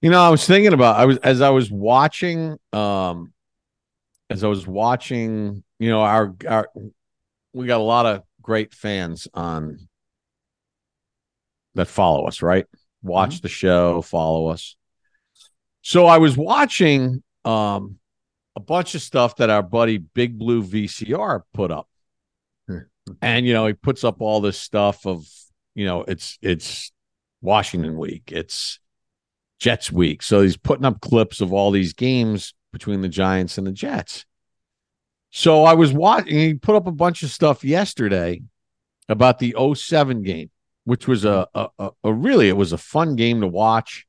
You 0.00 0.10
know, 0.10 0.22
I 0.22 0.28
was 0.28 0.46
thinking 0.46 0.72
about 0.72 0.96
I 0.96 1.04
was 1.06 1.18
as 1.18 1.40
I 1.40 1.50
was 1.50 1.70
watching 1.70 2.56
um 2.72 3.32
as 4.30 4.44
I 4.44 4.48
was 4.48 4.66
watching, 4.66 5.62
you 5.78 5.88
know, 5.88 6.00
our 6.00 6.34
our 6.46 6.68
we 7.52 7.66
got 7.66 7.80
a 7.80 7.84
lot 7.84 8.06
of 8.06 8.22
great 8.42 8.74
fans 8.74 9.26
on 9.32 9.88
that 11.74 11.86
follow 11.86 12.26
us, 12.26 12.42
right? 12.42 12.66
Watch 13.02 13.36
mm-hmm. 13.36 13.42
the 13.42 13.48
show, 13.48 14.02
follow 14.02 14.48
us. 14.48 14.76
So 15.82 16.06
I 16.06 16.18
was 16.18 16.36
watching 16.36 17.22
um 17.44 17.98
a 18.56 18.60
bunch 18.60 18.94
of 18.94 19.02
stuff 19.02 19.36
that 19.36 19.50
our 19.50 19.62
buddy 19.62 19.98
Big 19.98 20.38
Blue 20.38 20.62
VCR 20.62 21.42
put 21.54 21.70
up. 21.70 21.88
and 23.22 23.46
you 23.46 23.54
know, 23.54 23.66
he 23.66 23.72
puts 23.72 24.04
up 24.04 24.20
all 24.20 24.40
this 24.40 24.58
stuff 24.58 25.06
of, 25.06 25.24
you 25.74 25.86
know, 25.86 26.02
it's 26.02 26.38
it's 26.42 26.92
Washington 27.40 27.96
week. 27.96 28.32
It's 28.32 28.80
Jets 29.58 29.90
week. 29.90 30.22
So 30.22 30.42
he's 30.42 30.56
putting 30.56 30.84
up 30.84 31.00
clips 31.00 31.40
of 31.40 31.52
all 31.52 31.70
these 31.70 31.92
games 31.92 32.54
between 32.72 33.00
the 33.00 33.08
Giants 33.08 33.58
and 33.58 33.66
the 33.66 33.72
Jets. 33.72 34.24
So 35.30 35.64
I 35.64 35.74
was 35.74 35.92
watching, 35.92 36.38
he 36.38 36.54
put 36.54 36.76
up 36.76 36.86
a 36.86 36.92
bunch 36.92 37.22
of 37.22 37.30
stuff 37.30 37.64
yesterday 37.64 38.42
about 39.08 39.38
the 39.38 39.54
07 39.74 40.22
game, 40.22 40.50
which 40.84 41.06
was 41.06 41.24
a, 41.24 41.46
a, 41.54 41.90
a 42.02 42.12
really, 42.12 42.48
it 42.48 42.56
was 42.56 42.72
a 42.72 42.78
fun 42.78 43.16
game 43.16 43.42
to 43.42 43.46
watch. 43.46 44.06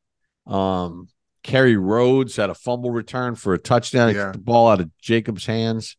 Um, 0.47 1.09
Kerry 1.43 1.77
Rhodes 1.77 2.35
had 2.35 2.49
a 2.49 2.55
fumble 2.55 2.91
return 2.91 3.35
for 3.35 3.53
a 3.53 3.59
touchdown. 3.59 4.09
He 4.09 4.15
yeah. 4.15 4.31
the 4.31 4.39
ball 4.39 4.69
out 4.69 4.81
of 4.81 4.97
Jacobs' 4.97 5.45
hands. 5.45 5.97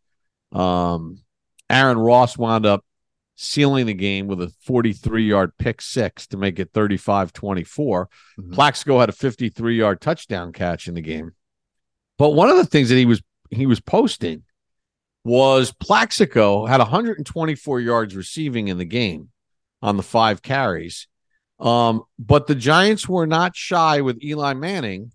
Um, 0.52 1.22
Aaron 1.68 1.98
Ross 1.98 2.36
wound 2.36 2.66
up 2.66 2.84
sealing 3.36 3.86
the 3.86 3.94
game 3.94 4.26
with 4.26 4.42
a 4.42 4.52
43 4.64 5.24
yard 5.24 5.52
pick 5.58 5.80
six 5.80 6.26
to 6.28 6.36
make 6.36 6.58
it 6.58 6.70
35 6.74 7.32
24. 7.32 8.08
Mm-hmm. 8.38 8.52
Plaxico 8.52 9.00
had 9.00 9.08
a 9.08 9.12
53 9.12 9.78
yard 9.78 10.00
touchdown 10.00 10.52
catch 10.52 10.88
in 10.88 10.94
the 10.94 11.00
game. 11.00 11.32
But 12.20 12.34
one 12.34 12.50
of 12.50 12.58
the 12.58 12.66
things 12.66 12.90
that 12.90 12.96
he 12.96 13.06
was 13.06 13.22
he 13.48 13.64
was 13.64 13.80
posting 13.80 14.42
was 15.24 15.72
Plaxico 15.72 16.66
had 16.66 16.76
124 16.76 17.80
yards 17.80 18.14
receiving 18.14 18.68
in 18.68 18.76
the 18.76 18.84
game 18.84 19.30
on 19.80 19.96
the 19.96 20.02
five 20.02 20.42
carries. 20.42 21.08
Um, 21.58 22.02
but 22.18 22.46
the 22.46 22.54
Giants 22.54 23.08
were 23.08 23.26
not 23.26 23.56
shy 23.56 24.02
with 24.02 24.22
Eli 24.22 24.52
Manning 24.52 25.12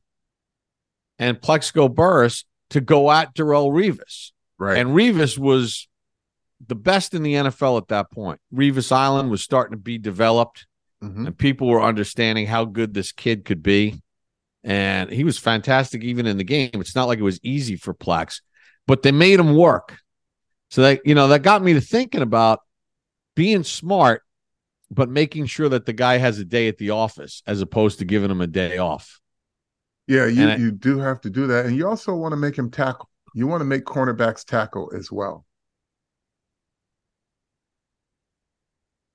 and 1.20 1.40
Plaxico 1.40 1.90
Burress 1.90 2.44
to 2.72 2.82
go 2.82 3.12
at 3.12 3.36
Darrelle 3.36 3.72
Revis. 3.72 4.32
Right. 4.58 4.80
And 4.80 4.90
Revis 4.90 5.38
was 5.38 5.88
the 6.66 6.74
best 6.74 7.14
in 7.14 7.22
the 7.22 7.36
NFL 7.36 7.78
at 7.78 7.90
that 7.90 8.10
point. 8.10 8.40
Revis 8.52 8.92
Island 8.92 9.30
was 9.30 9.44
starting 9.44 9.78
to 9.78 9.82
be 9.82 10.00
developed, 10.00 10.66
mm-hmm. 11.04 11.28
and 11.28 11.38
people 11.38 11.68
were 11.68 11.84
understanding 11.84 12.48
how 12.48 12.66
good 12.66 12.96
this 12.96 13.12
kid 13.12 13.46
could 13.46 13.62
be. 13.62 14.02
And 14.66 15.12
he 15.12 15.24
was 15.24 15.38
fantastic 15.38 16.04
even 16.04 16.26
in 16.26 16.38
the 16.38 16.44
game. 16.44 16.72
It's 16.74 16.96
not 16.96 17.08
like 17.08 17.20
it 17.20 17.24
was 17.24 17.40
easy 17.44 17.76
for 17.76 17.94
Plex, 17.94 18.42
but 18.88 19.04
they 19.04 19.12
made 19.12 19.40
him 19.40 19.56
work. 19.56 20.00
So 20.72 20.82
that 20.82 21.02
you 21.06 21.14
know 21.14 21.28
that 21.28 21.44
got 21.44 21.62
me 21.62 21.74
to 21.74 21.82
thinking 21.82 22.24
about 22.24 22.62
being 23.36 23.64
smart, 23.64 24.24
but 24.90 25.08
making 25.08 25.46
sure 25.46 25.70
that 25.70 25.86
the 25.86 25.94
guy 25.94 26.18
has 26.18 26.40
a 26.40 26.44
day 26.44 26.68
at 26.68 26.80
the 26.80 26.90
office 26.90 27.44
as 27.46 27.62
opposed 27.62 28.00
to 28.00 28.06
giving 28.06 28.32
him 28.32 28.42
a 28.42 28.48
day 28.48 28.80
off. 28.80 29.22
Yeah, 30.08 30.26
you, 30.26 30.48
I, 30.48 30.56
you 30.56 30.72
do 30.72 30.98
have 30.98 31.22
to 31.22 31.30
do 31.30 31.46
that. 31.48 31.68
And 31.68 31.76
you 31.76 31.88
also 31.88 32.16
want 32.16 32.32
to 32.32 32.38
make 32.38 32.58
him 32.58 32.72
tackle. 32.72 33.10
You 33.36 33.46
want 33.46 33.62
to 33.62 33.66
make 33.66 33.86
cornerbacks 33.86 34.44
tackle 34.44 34.92
as 34.98 35.12
well. 35.12 35.46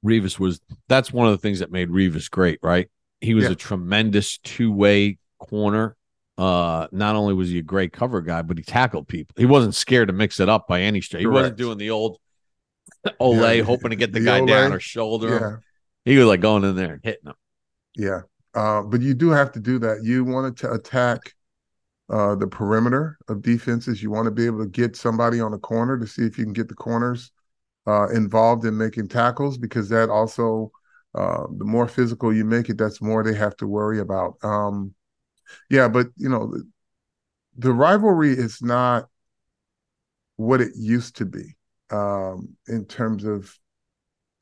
Revis 0.04 0.38
was 0.38 0.60
that's 0.88 1.12
one 1.12 1.26
of 1.26 1.32
the 1.32 1.38
things 1.38 1.58
that 1.58 1.72
made 1.72 1.90
Revis 1.90 2.30
great, 2.30 2.60
right? 2.62 2.88
He 3.20 3.34
was 3.34 3.44
yeah. 3.44 3.50
a 3.50 3.54
tremendous 3.56 4.38
two-way 4.38 5.18
corner. 5.40 5.96
Uh, 6.38 6.86
not 6.90 7.16
only 7.16 7.34
was 7.34 7.50
he 7.50 7.58
a 7.58 7.62
great 7.62 7.92
cover 7.92 8.22
guy, 8.22 8.40
but 8.40 8.56
he 8.56 8.62
tackled 8.62 9.08
people. 9.08 9.34
He 9.36 9.44
wasn't 9.44 9.74
scared 9.74 10.08
to 10.08 10.14
mix 10.14 10.40
it 10.40 10.48
up 10.48 10.66
by 10.66 10.80
any 10.80 11.00
stretch. 11.00 11.20
He 11.20 11.26
wasn't 11.26 11.56
doing 11.56 11.76
the 11.76 11.90
old 11.90 12.18
Olay, 13.20 13.58
yeah. 13.58 13.62
hoping 13.62 13.90
to 13.90 13.96
get 13.96 14.12
the, 14.12 14.20
the 14.20 14.26
guy 14.26 14.44
down 14.44 14.72
or 14.72 14.80
shoulder 14.80 15.38
yeah. 15.38 15.56
He 16.04 16.16
was 16.16 16.26
like 16.26 16.40
going 16.40 16.64
in 16.64 16.76
there 16.76 16.94
and 16.94 17.04
hitting 17.04 17.26
him. 17.26 17.34
Yeah. 17.94 18.20
Uh, 18.54 18.82
but 18.82 19.00
you 19.00 19.14
do 19.14 19.30
have 19.30 19.52
to 19.52 19.60
do 19.60 19.78
that. 19.80 20.02
You 20.02 20.24
wanted 20.24 20.56
to 20.58 20.72
attack 20.72 21.20
uh, 22.08 22.34
the 22.34 22.46
perimeter 22.46 23.18
of 23.28 23.42
defenses. 23.42 24.02
You 24.02 24.10
want 24.10 24.24
to 24.24 24.30
be 24.30 24.46
able 24.46 24.60
to 24.60 24.70
get 24.70 24.96
somebody 24.96 25.40
on 25.40 25.52
the 25.52 25.58
corner 25.58 25.98
to 25.98 26.06
see 26.06 26.22
if 26.22 26.38
you 26.38 26.44
can 26.44 26.52
get 26.52 26.68
the 26.68 26.74
corners 26.74 27.30
uh, 27.86 28.08
involved 28.08 28.64
in 28.64 28.76
making 28.76 29.08
tackles 29.08 29.58
because 29.58 29.88
that 29.90 30.08
also 30.08 30.72
uh, 31.14 31.44
the 31.58 31.64
more 31.64 31.88
physical 31.88 32.32
you 32.32 32.44
make 32.44 32.68
it, 32.68 32.78
that's 32.78 33.02
more 33.02 33.22
they 33.22 33.34
have 33.34 33.56
to 33.56 33.66
worry 33.66 34.00
about. 34.00 34.34
Um, 34.42 34.94
yeah, 35.68 35.88
but 35.88 36.08
you 36.16 36.28
know, 36.28 36.46
the, 36.50 36.68
the, 37.56 37.72
rivalry 37.72 38.32
is 38.32 38.62
not 38.62 39.06
what 40.36 40.60
it 40.60 40.72
used 40.76 41.16
to 41.16 41.24
be 41.24 41.56
um, 41.90 42.56
in 42.68 42.84
terms 42.84 43.24
of 43.24 43.54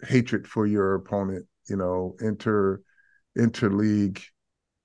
hatred 0.03 0.47
for 0.47 0.67
your 0.67 0.95
opponent. 0.95 1.47
You 1.69 1.77
know, 1.77 2.17
inter 2.21 2.81
interleague, 3.39 4.23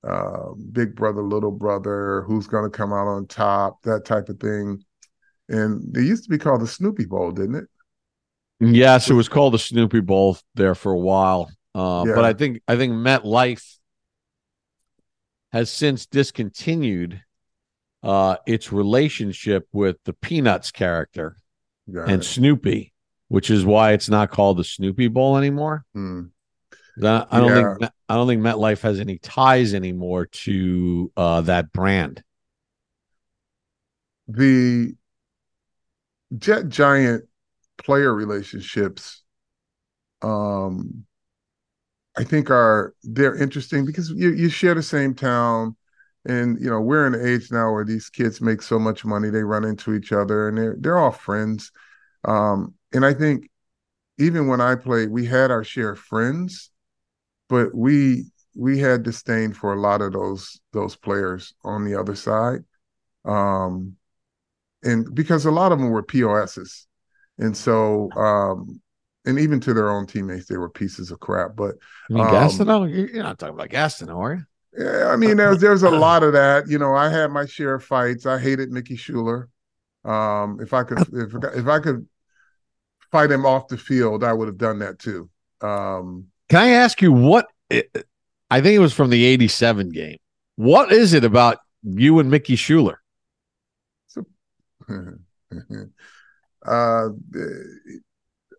uh, 0.08 0.54
big 0.72 0.96
brother, 0.96 1.22
little 1.22 1.52
brother, 1.52 2.24
who's 2.28 2.48
going 2.48 2.70
to 2.70 2.76
come 2.78 2.94
out 2.94 3.08
on 3.08 3.28
top, 3.28 3.82
that 3.84 4.06
type 4.06 4.30
of 4.30 4.40
thing. 4.40 4.84
And 5.50 5.94
they 5.94 6.02
used 6.02 6.24
to 6.24 6.30
be 6.30 6.38
called 6.38 6.62
the 6.62 6.68
Snoopy 6.68 7.06
Bowl, 7.06 7.32
didn't 7.32 7.56
it? 7.56 7.66
Yes, 8.60 9.10
it 9.10 9.14
was 9.14 9.28
called 9.28 9.54
the 9.54 9.60
Snoopy 9.60 10.02
Bowl 10.02 10.38
there 10.56 10.76
for 10.76 10.92
a 10.92 10.98
while. 10.98 11.50
Uh, 11.76 12.06
yeah. 12.08 12.16
But 12.16 12.26
I 12.26 12.34
think 12.34 12.62
I 12.68 12.76
think 12.76 12.94
MetLife 12.94 13.78
has 15.54 15.72
since 15.72 16.08
discontinued 16.08 17.22
uh, 18.02 18.38
its 18.46 18.74
relationship 18.74 19.68
with 19.72 19.98
the 20.04 20.14
Peanuts 20.14 20.72
character 20.72 21.38
Got 21.94 22.10
and 22.10 22.22
it. 22.22 22.26
Snoopy, 22.26 22.92
which 23.28 23.52
is 23.52 23.64
why 23.64 23.94
it's 23.94 24.10
not 24.10 24.32
called 24.32 24.58
the 24.58 24.64
Snoopy 24.64 25.08
Bowl 25.10 25.38
anymore. 25.38 25.86
Hmm. 25.94 26.24
I, 27.02 27.26
I 27.32 27.40
don't 27.40 27.50
yeah. 27.50 27.76
think 27.80 27.92
I 28.10 28.16
don't 28.16 28.28
think 28.28 28.42
MetLife 28.42 28.82
has 28.82 29.00
any 29.00 29.20
ties 29.20 29.74
anymore 29.74 30.26
to 30.26 31.12
uh, 31.16 31.42
that 31.42 31.72
brand. 31.72 32.24
The 34.28 34.96
Jet 36.38 36.68
Giant 36.70 37.26
player 37.78 38.14
relationships 38.14 39.22
um 40.22 41.06
I 42.16 42.24
think 42.24 42.50
are 42.50 42.94
they're 43.04 43.36
interesting 43.36 43.86
because 43.86 44.10
you 44.10 44.32
you 44.34 44.50
share 44.50 44.76
the 44.76 44.84
same 44.84 45.16
town 45.16 45.76
and 46.26 46.60
you 46.60 46.70
know 46.70 46.80
we're 46.80 47.08
in 47.08 47.16
an 47.16 47.26
age 47.26 47.52
now 47.52 47.72
where 47.72 47.86
these 47.86 48.10
kids 48.10 48.42
make 48.42 48.62
so 48.62 48.80
much 48.80 49.04
money 49.06 49.30
they 49.30 49.44
run 49.44 49.64
into 49.66 49.94
each 49.94 50.12
other 50.12 50.48
and 50.48 50.58
they're 50.58 50.76
they're 50.80 50.98
all 51.00 51.12
friends. 51.12 51.72
Um 52.26 52.76
and 52.94 53.06
I 53.06 53.14
think 53.14 53.50
even 54.20 54.48
when 54.48 54.62
I 54.62 54.76
played 54.76 55.10
we 55.10 55.26
had 55.26 55.52
our 55.52 55.64
share 55.64 55.92
of 55.92 56.00
friends 56.00 56.72
but 57.50 57.76
we 57.76 58.26
we 58.56 58.80
had 58.80 59.04
disdain 59.04 59.54
for 59.54 59.74
a 59.74 59.82
lot 59.82 60.02
of 60.02 60.14
those 60.14 60.60
those 60.74 60.96
players 60.96 61.54
on 61.64 61.86
the 61.86 61.96
other 62.00 62.16
side. 62.16 62.64
Um 63.26 63.98
and 64.84 65.14
because 65.16 65.46
a 65.46 65.52
lot 65.52 65.72
of 65.72 65.80
them 65.80 65.90
were 65.90 66.04
POSs 66.04 66.88
and 67.38 67.56
so 67.56 68.12
um, 68.14 68.82
and 69.26 69.40
even 69.40 69.60
to 69.62 69.74
their 69.74 69.90
own 69.90 70.06
teammates, 70.06 70.48
they 70.48 70.58
were 70.58 70.70
pieces 70.70 71.12
of 71.12 71.20
crap. 71.20 71.56
But 71.56 71.76
I 72.10 72.14
mean, 72.14 72.24
um, 72.24 72.30
Gastineau, 72.30 73.14
you're 73.14 73.24
not 73.24 73.40
talking 73.40 73.56
about 73.56 73.70
Gastineau, 73.70 74.18
are 74.18 74.34
you? 74.36 74.46
Yeah, 74.78 75.08
I 75.08 75.16
mean, 75.16 75.38
there's 75.38 75.60
there's 75.60 75.84
a 75.84 75.90
lot 76.08 76.24
of 76.24 76.34
that. 76.34 76.68
You 76.68 76.80
know, 76.80 76.96
I 76.96 77.10
had 77.10 77.32
my 77.32 77.46
share 77.46 77.76
of 77.76 77.84
fights. 77.84 78.26
I 78.26 78.40
hated 78.40 78.72
Mickey 78.72 78.96
Schuler. 78.96 79.50
Um, 80.04 80.60
if 80.62 80.74
I 80.74 80.84
could, 80.84 81.00
if 81.14 81.34
if 81.56 81.68
I 81.68 81.80
could 81.80 82.08
fight 83.12 83.32
him 83.32 83.46
off 83.46 83.68
the 83.68 83.78
field, 83.78 84.24
I 84.24 84.34
would 84.34 84.48
have 84.48 84.58
done 84.58 84.80
that 84.80 85.00
too. 85.00 85.30
Um, 85.62 86.28
Can 86.50 86.60
I 86.60 86.70
ask 86.72 87.02
you 87.02 87.14
what? 87.14 87.48
I 87.72 88.62
think 88.62 88.76
it 88.76 88.80
was 88.80 88.94
from 88.94 89.10
the 89.10 89.24
'87 89.24 89.90
game. 89.90 90.18
What 90.56 90.92
is 90.92 91.14
it 91.14 91.24
about 91.24 91.60
you 91.84 92.20
and 92.20 92.30
Mickey 92.30 92.56
Schuler? 92.56 93.00
Uh, 96.66 97.10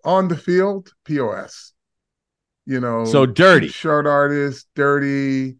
on 0.05 0.29
the 0.29 0.37
field, 0.37 0.93
POS. 1.05 1.73
You 2.67 2.81
know, 2.81 3.05
so 3.05 3.27
dirty, 3.27 3.69
short 3.69 4.07
artist, 4.07 4.69
dirty. 4.75 5.57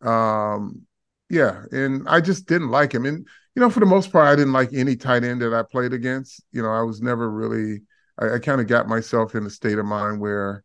Um, 0.00 0.82
yeah, 1.30 1.62
and 1.70 2.08
I 2.08 2.20
just 2.20 2.46
didn't 2.46 2.70
like 2.70 2.92
him. 2.92 3.06
And 3.06 3.26
you 3.54 3.62
know, 3.62 3.70
for 3.70 3.80
the 3.80 3.86
most 3.86 4.10
part, 4.10 4.26
I 4.26 4.36
didn't 4.36 4.52
like 4.52 4.72
any 4.72 4.96
tight 4.96 5.24
end 5.24 5.42
that 5.42 5.54
I 5.54 5.62
played 5.62 5.92
against. 5.92 6.42
You 6.52 6.62
know, 6.62 6.70
I 6.70 6.82
was 6.82 7.00
never 7.00 7.30
really. 7.30 7.82
I, 8.18 8.34
I 8.34 8.38
kind 8.38 8.60
of 8.60 8.66
got 8.66 8.88
myself 8.88 9.34
in 9.34 9.46
a 9.46 9.50
state 9.50 9.78
of 9.78 9.84
mind 9.86 10.20
where, 10.20 10.64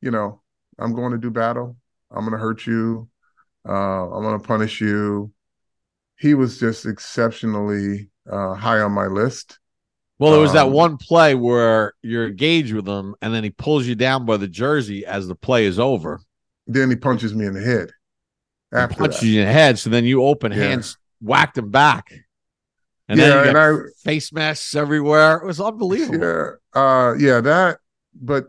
you 0.00 0.10
know, 0.10 0.40
I'm 0.78 0.94
going 0.94 1.12
to 1.12 1.18
do 1.18 1.30
battle. 1.30 1.76
I'm 2.10 2.20
going 2.20 2.32
to 2.32 2.38
hurt 2.38 2.66
you. 2.66 3.08
Uh, 3.68 4.10
I'm 4.10 4.22
going 4.22 4.40
to 4.40 4.46
punish 4.46 4.80
you. 4.80 5.32
He 6.16 6.34
was 6.34 6.58
just 6.60 6.86
exceptionally 6.86 8.10
uh, 8.30 8.54
high 8.54 8.80
on 8.80 8.92
my 8.92 9.06
list. 9.06 9.58
Well, 10.18 10.30
there 10.30 10.40
was 10.40 10.50
um, 10.50 10.56
that 10.56 10.70
one 10.70 10.96
play 10.96 11.34
where 11.34 11.94
you're 12.02 12.28
engaged 12.28 12.72
with 12.72 12.86
him, 12.86 13.14
and 13.20 13.34
then 13.34 13.42
he 13.42 13.50
pulls 13.50 13.86
you 13.86 13.94
down 13.94 14.24
by 14.24 14.36
the 14.36 14.46
jersey 14.46 15.04
as 15.04 15.26
the 15.26 15.34
play 15.34 15.66
is 15.66 15.78
over. 15.78 16.20
Then 16.66 16.90
he 16.90 16.96
punches 16.96 17.34
me 17.34 17.46
in 17.46 17.54
the 17.54 17.60
head. 17.60 17.90
After 18.72 18.96
punches 18.96 19.20
that. 19.20 19.26
you 19.26 19.40
in 19.40 19.46
the 19.46 19.52
head, 19.52 19.78
so 19.78 19.90
then 19.90 20.04
you 20.04 20.24
open 20.24 20.52
yeah. 20.52 20.58
hands, 20.58 20.96
whacked 21.20 21.58
him 21.58 21.70
back, 21.70 22.12
and 23.08 23.18
yeah, 23.18 23.28
then 23.28 23.48
and 23.48 23.58
I, 23.58 23.76
face 24.02 24.32
masks 24.32 24.74
everywhere. 24.74 25.38
It 25.38 25.46
was 25.46 25.60
unbelievable. 25.60 26.18
Yeah, 26.18 26.80
uh, 26.80 27.14
yeah, 27.18 27.40
that. 27.40 27.78
But 28.14 28.46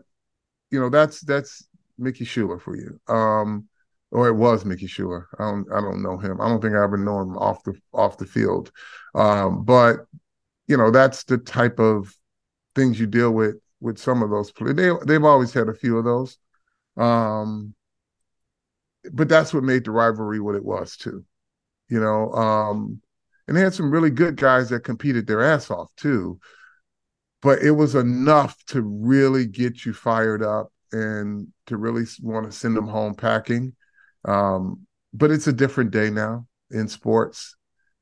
you 0.70 0.80
know, 0.80 0.88
that's 0.88 1.20
that's 1.20 1.66
Mickey 1.98 2.24
Schuler 2.24 2.58
for 2.58 2.76
you. 2.76 2.98
Um, 3.12 3.68
or 4.10 4.28
it 4.28 4.34
was 4.34 4.64
Mickey 4.64 4.86
Schuler. 4.86 5.28
I 5.38 5.50
don't 5.50 5.66
I 5.72 5.80
don't 5.80 6.02
know 6.02 6.16
him. 6.16 6.40
I 6.40 6.48
don't 6.48 6.60
think 6.60 6.74
I 6.74 6.82
ever 6.82 6.96
know 6.96 7.20
him 7.20 7.36
off 7.36 7.62
the 7.64 7.74
off 7.92 8.18
the 8.18 8.26
field. 8.26 8.72
Um, 9.14 9.64
but 9.64 10.06
you 10.66 10.76
know, 10.76 10.90
that's 10.90 11.24
the 11.24 11.38
type 11.38 11.78
of 11.78 12.14
things 12.74 12.98
you 12.98 13.06
deal 13.06 13.30
with 13.30 13.56
with 13.80 13.98
some 13.98 14.22
of 14.22 14.30
those. 14.30 14.52
They 14.52 14.90
they've 15.06 15.24
always 15.24 15.52
had 15.52 15.68
a 15.68 15.74
few 15.74 15.98
of 15.98 16.04
those. 16.04 16.38
Um, 16.96 17.74
but 19.12 19.28
that's 19.28 19.54
what 19.54 19.62
made 19.62 19.84
the 19.84 19.90
rivalry 19.90 20.40
what 20.40 20.54
it 20.54 20.64
was 20.64 20.96
too. 20.96 21.24
You 21.88 22.00
know, 22.00 22.32
um, 22.32 23.00
and 23.46 23.56
they 23.56 23.60
had 23.60 23.74
some 23.74 23.90
really 23.90 24.10
good 24.10 24.36
guys 24.36 24.70
that 24.70 24.80
competed 24.80 25.26
their 25.26 25.42
ass 25.42 25.70
off 25.70 25.94
too. 25.96 26.40
But 27.42 27.60
it 27.60 27.72
was 27.72 27.94
enough 27.94 28.56
to 28.66 28.82
really 28.82 29.46
get 29.46 29.84
you 29.84 29.92
fired 29.92 30.42
up 30.42 30.72
and 30.90 31.48
to 31.66 31.76
really 31.76 32.04
want 32.20 32.46
to 32.46 32.56
send 32.56 32.76
them 32.76 32.88
home 32.88 33.14
packing. 33.14 33.74
Um, 34.24 34.86
but 35.12 35.30
it's 35.30 35.46
a 35.46 35.52
different 35.52 35.92
day 35.92 36.10
now 36.10 36.46
in 36.70 36.88
sports. 36.88 37.56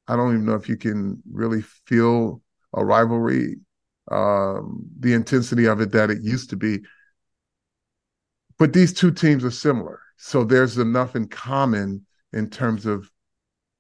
I 0.09 0.17
don't 0.17 0.33
even 0.33 0.47
know 0.47 0.55
if 0.55 0.69
you 0.69 0.77
can 0.77 1.23
really 1.31 1.63
feel 1.87 2.43
a 2.75 2.85
rivalry, 2.85 3.57
um, 4.11 4.87
the 4.99 5.13
intensity 5.13 5.67
of 5.67 5.81
it 5.81 5.93
that 5.93 6.11
it 6.11 6.23
used 6.23 6.51
to 6.51 6.57
be. 6.57 6.81
But 8.59 8.73
these 8.73 8.93
two 8.93 9.11
teams 9.11 9.45
are 9.45 9.51
similar. 9.51 10.01
So 10.17 10.45
there's 10.45 10.79
enough 10.79 11.17
in 11.17 11.29
common 11.29 12.07
in 12.33 12.51
terms 12.51 12.87
of 12.87 13.11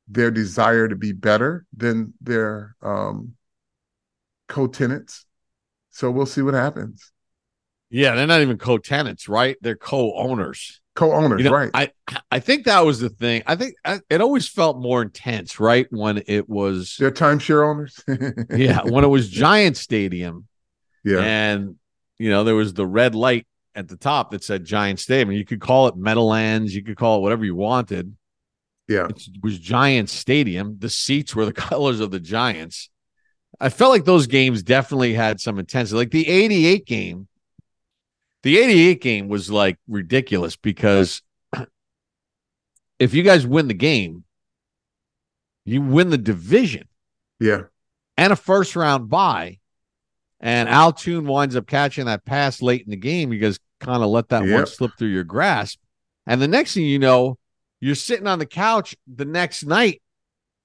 their 0.08 0.30
desire 0.30 0.88
to 0.88 0.96
be 0.96 1.12
better 1.12 1.66
than 1.76 2.12
their 2.20 2.76
um, 2.82 3.34
co-tenants. 4.48 5.24
So 5.90 6.10
we'll 6.10 6.26
see 6.26 6.42
what 6.42 6.54
happens. 6.54 7.12
Yeah, 7.94 8.16
they're 8.16 8.26
not 8.26 8.40
even 8.40 8.58
co-tenants, 8.58 9.28
right? 9.28 9.56
They're 9.60 9.76
co-owners. 9.76 10.80
Co-owners, 10.96 11.38
you 11.38 11.44
know, 11.44 11.54
right? 11.54 11.70
I 11.74 11.92
I 12.28 12.40
think 12.40 12.64
that 12.64 12.84
was 12.84 12.98
the 12.98 13.08
thing. 13.08 13.44
I 13.46 13.54
think 13.54 13.76
I, 13.84 14.00
it 14.10 14.20
always 14.20 14.48
felt 14.48 14.78
more 14.78 15.00
intense, 15.00 15.60
right? 15.60 15.86
When 15.90 16.20
it 16.26 16.48
was 16.48 16.96
they're 16.98 17.12
timeshare 17.12 17.68
owners. 17.68 18.02
yeah, 18.50 18.80
when 18.82 19.04
it 19.04 19.08
was 19.08 19.28
Giant 19.28 19.76
Stadium. 19.76 20.48
Yeah, 21.04 21.20
and 21.20 21.76
you 22.18 22.30
know 22.30 22.42
there 22.42 22.56
was 22.56 22.74
the 22.74 22.86
red 22.86 23.14
light 23.14 23.46
at 23.76 23.86
the 23.86 23.96
top 23.96 24.32
that 24.32 24.42
said 24.42 24.64
Giant 24.64 24.98
Stadium. 24.98 25.30
You 25.30 25.44
could 25.44 25.60
call 25.60 25.86
it 25.86 25.96
Meadowlands, 25.96 26.74
you 26.74 26.82
could 26.82 26.96
call 26.96 27.18
it 27.18 27.22
whatever 27.22 27.44
you 27.44 27.54
wanted. 27.54 28.16
Yeah, 28.88 29.06
it 29.06 29.22
was 29.40 29.58
Giant 29.60 30.10
Stadium. 30.10 30.78
The 30.80 30.90
seats 30.90 31.36
were 31.36 31.44
the 31.44 31.52
colors 31.70 32.00
of 32.00 32.10
the 32.10 32.20
Giants. 32.20 32.90
I 33.60 33.68
felt 33.68 33.92
like 33.92 34.04
those 34.04 34.26
games 34.26 34.64
definitely 34.64 35.14
had 35.14 35.40
some 35.40 35.60
intensity. 35.60 35.96
Like 35.96 36.10
the 36.10 36.28
'88 36.28 36.86
game 36.86 37.28
the 38.44 38.58
88 38.58 39.00
game 39.00 39.28
was 39.28 39.50
like 39.50 39.78
ridiculous 39.88 40.54
because 40.54 41.22
if 42.98 43.14
you 43.14 43.22
guys 43.22 43.46
win 43.46 43.68
the 43.68 43.74
game, 43.74 44.24
you 45.64 45.80
win 45.80 46.10
the 46.10 46.18
division. 46.18 46.86
Yeah. 47.40 47.62
And 48.18 48.34
a 48.34 48.36
first 48.36 48.76
round 48.76 49.08
bye. 49.08 49.60
And 50.40 50.68
Al 50.68 50.92
Toon 50.92 51.26
winds 51.26 51.56
up 51.56 51.66
catching 51.66 52.04
that 52.04 52.26
pass 52.26 52.60
late 52.60 52.82
in 52.82 52.90
the 52.90 52.98
game. 52.98 53.32
You 53.32 53.38
guys 53.38 53.58
kind 53.80 54.02
of 54.02 54.10
let 54.10 54.28
that 54.28 54.44
yep. 54.44 54.54
one 54.54 54.66
slip 54.66 54.92
through 54.98 55.08
your 55.08 55.24
grasp. 55.24 55.80
And 56.26 56.40
the 56.40 56.48
next 56.48 56.74
thing 56.74 56.84
you 56.84 56.98
know, 56.98 57.38
you're 57.80 57.94
sitting 57.94 58.26
on 58.26 58.38
the 58.38 58.46
couch 58.46 58.94
the 59.06 59.24
next 59.24 59.64
night 59.64 60.02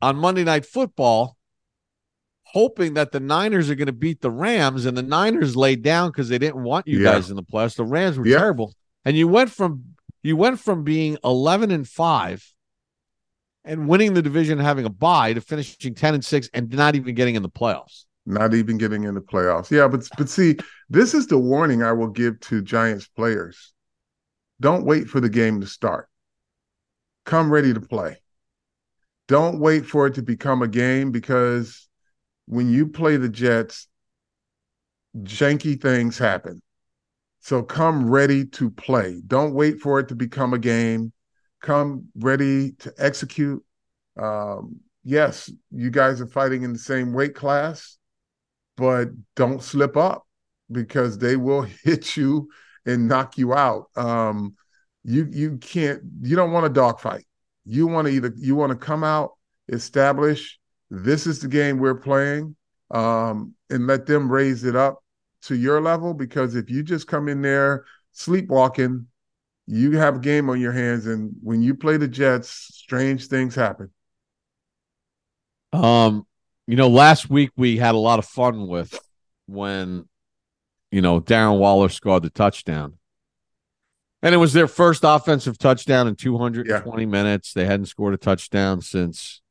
on 0.01 0.17
Monday 0.17 0.43
Night 0.43 0.65
Football 0.65 1.37
hoping 2.51 2.95
that 2.95 3.11
the 3.11 3.19
Niners 3.19 3.69
are 3.69 3.75
going 3.75 3.87
to 3.87 3.93
beat 3.93 4.21
the 4.21 4.31
Rams, 4.31 4.85
and 4.85 4.97
the 4.97 5.03
Niners 5.03 5.55
laid 5.55 5.83
down 5.83 6.09
because 6.09 6.29
they 6.29 6.37
didn't 6.37 6.63
want 6.63 6.87
you 6.87 6.99
yeah. 6.99 7.13
guys 7.13 7.29
in 7.29 7.35
the 7.35 7.43
playoffs. 7.43 7.75
The 7.75 7.85
Rams 7.85 8.17
were 8.17 8.27
yeah. 8.27 8.37
terrible, 8.37 8.73
and 9.05 9.15
you 9.15 9.27
went 9.27 9.51
from 9.51 9.83
you 10.23 10.35
went 10.35 10.59
from 10.59 10.83
being 10.83 11.17
eleven 11.23 11.71
and 11.71 11.87
five 11.87 12.45
and 13.63 13.87
winning 13.87 14.13
the 14.13 14.21
division, 14.21 14.57
having 14.57 14.85
a 14.85 14.89
bye, 14.89 15.33
to 15.33 15.41
finishing 15.41 15.93
ten 15.93 16.13
and 16.13 16.25
six 16.25 16.49
and 16.53 16.71
not 16.71 16.95
even 16.95 17.15
getting 17.15 17.35
in 17.35 17.43
the 17.43 17.49
playoffs. 17.49 18.05
Not 18.25 18.53
even 18.53 18.77
getting 18.77 19.03
in 19.03 19.15
the 19.15 19.21
playoffs. 19.21 19.71
Yeah, 19.71 19.87
but 19.87 20.07
but 20.17 20.29
see, 20.29 20.57
this 20.89 21.13
is 21.13 21.27
the 21.27 21.37
warning 21.37 21.83
I 21.83 21.93
will 21.93 22.09
give 22.09 22.39
to 22.41 22.61
Giants 22.61 23.07
players. 23.07 23.73
Don't 24.61 24.85
wait 24.85 25.07
for 25.07 25.19
the 25.19 25.29
game 25.29 25.61
to 25.61 25.67
start. 25.67 26.07
Come 27.25 27.51
ready 27.51 27.73
to 27.73 27.81
play. 27.81 28.17
Don't 29.27 29.59
wait 29.59 29.85
for 29.85 30.07
it 30.07 30.15
to 30.15 30.23
become 30.23 30.61
a 30.63 30.67
game 30.67 31.11
because 31.11 31.88
when 32.49 32.67
you 32.71 32.87
play 32.87 33.15
the 33.15 33.29
Jets, 33.29 33.87
janky 35.15 35.79
things 35.79 36.17
happen. 36.17 36.63
So 37.41 37.61
come 37.61 38.09
ready 38.09 38.43
to 38.43 38.71
play. 38.71 39.21
Don't 39.25 39.53
wait 39.53 39.79
for 39.79 39.99
it 39.99 40.07
to 40.07 40.15
become 40.15 40.55
a 40.55 40.59
game. 40.59 41.13
Come 41.61 42.07
ready 42.15 42.71
to 42.79 42.91
execute. 42.97 43.63
Um, 44.19 44.77
yes, 45.03 45.51
you 45.69 45.91
guys 45.91 46.21
are 46.21 46.27
fighting 46.27 46.63
in 46.63 46.73
the 46.73 46.79
same 46.79 47.13
weight 47.13 47.35
class, 47.35 47.97
but 48.75 49.09
don't 49.35 49.61
slip 49.61 49.95
up 49.95 50.25
because 50.71 51.19
they 51.19 51.35
will 51.35 51.61
hit 51.83 52.17
you 52.17 52.49
and 52.83 53.07
knock 53.07 53.37
you 53.37 53.53
out. 53.53 53.89
Um, 53.95 54.55
you 55.03 55.27
you 55.31 55.57
can't 55.59 56.01
you 56.21 56.35
don't 56.35 56.51
want 56.51 56.65
a 56.65 56.69
dogfight. 56.69 57.25
You 57.63 57.85
want 57.85 58.07
to 58.07 58.13
either 58.13 58.33
you 58.35 58.55
want 58.55 58.71
to 58.71 58.75
come 58.75 59.03
out, 59.03 59.33
establish 59.67 60.59
this 60.89 61.27
is 61.27 61.39
the 61.39 61.47
game 61.47 61.77
we're 61.77 61.95
playing 61.95 62.55
um, 62.91 63.53
and 63.69 63.87
let 63.87 64.05
them 64.05 64.31
raise 64.31 64.63
it 64.63 64.75
up 64.75 65.03
to 65.43 65.55
your 65.55 65.79
level 65.81 66.13
because 66.13 66.55
if 66.55 66.69
you 66.69 66.83
just 66.83 67.07
come 67.07 67.29
in 67.29 67.41
there 67.41 67.85
sleepwalking 68.11 69.07
you 69.67 69.97
have 69.97 70.15
a 70.15 70.19
game 70.19 70.49
on 70.49 70.59
your 70.59 70.71
hands 70.71 71.05
and 71.05 71.31
when 71.43 71.61
you 71.61 71.75
play 71.75 71.95
the 71.95 72.07
jets 72.07 72.49
strange 72.73 73.27
things 73.27 73.53
happen. 73.53 73.91
Um 75.71 76.25
you 76.65 76.75
know 76.75 76.89
last 76.89 77.29
week 77.29 77.51
we 77.55 77.77
had 77.77 77.95
a 77.95 77.99
lot 77.99 78.19
of 78.19 78.25
fun 78.25 78.67
with 78.67 78.99
when 79.45 80.09
you 80.91 81.01
know 81.01 81.21
darren 81.21 81.59
waller 81.59 81.87
scored 81.89 82.23
the 82.23 82.31
touchdown. 82.31 82.95
And 84.21 84.35
it 84.35 84.39
was 84.39 84.51
their 84.51 84.67
first 84.67 85.03
offensive 85.05 85.57
touchdown 85.57 86.07
in 86.07 86.15
220 86.15 87.03
yeah. 87.03 87.09
minutes. 87.09 87.53
They 87.53 87.65
hadn't 87.65 87.85
scored 87.85 88.13
a 88.13 88.17
touchdown 88.17 88.81
since 88.81 89.41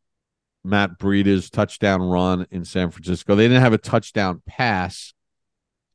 Matt 0.64 0.98
Breida's 0.98 1.50
touchdown 1.50 2.02
run 2.02 2.46
in 2.50 2.64
San 2.64 2.90
Francisco. 2.90 3.34
They 3.34 3.44
didn't 3.44 3.62
have 3.62 3.72
a 3.72 3.78
touchdown 3.78 4.42
pass 4.46 5.14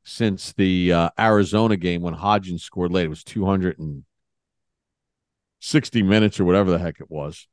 since 0.04 0.52
the 0.52 0.92
uh, 0.92 1.10
Arizona 1.18 1.76
game 1.76 2.02
when 2.02 2.14
Hodgins 2.14 2.60
scored 2.60 2.92
late. 2.92 3.06
It 3.06 3.08
was 3.08 3.24
260 3.24 6.02
minutes 6.02 6.40
or 6.40 6.44
whatever 6.44 6.70
the 6.70 6.78
heck 6.78 7.00
it 7.00 7.10
was. 7.10 7.48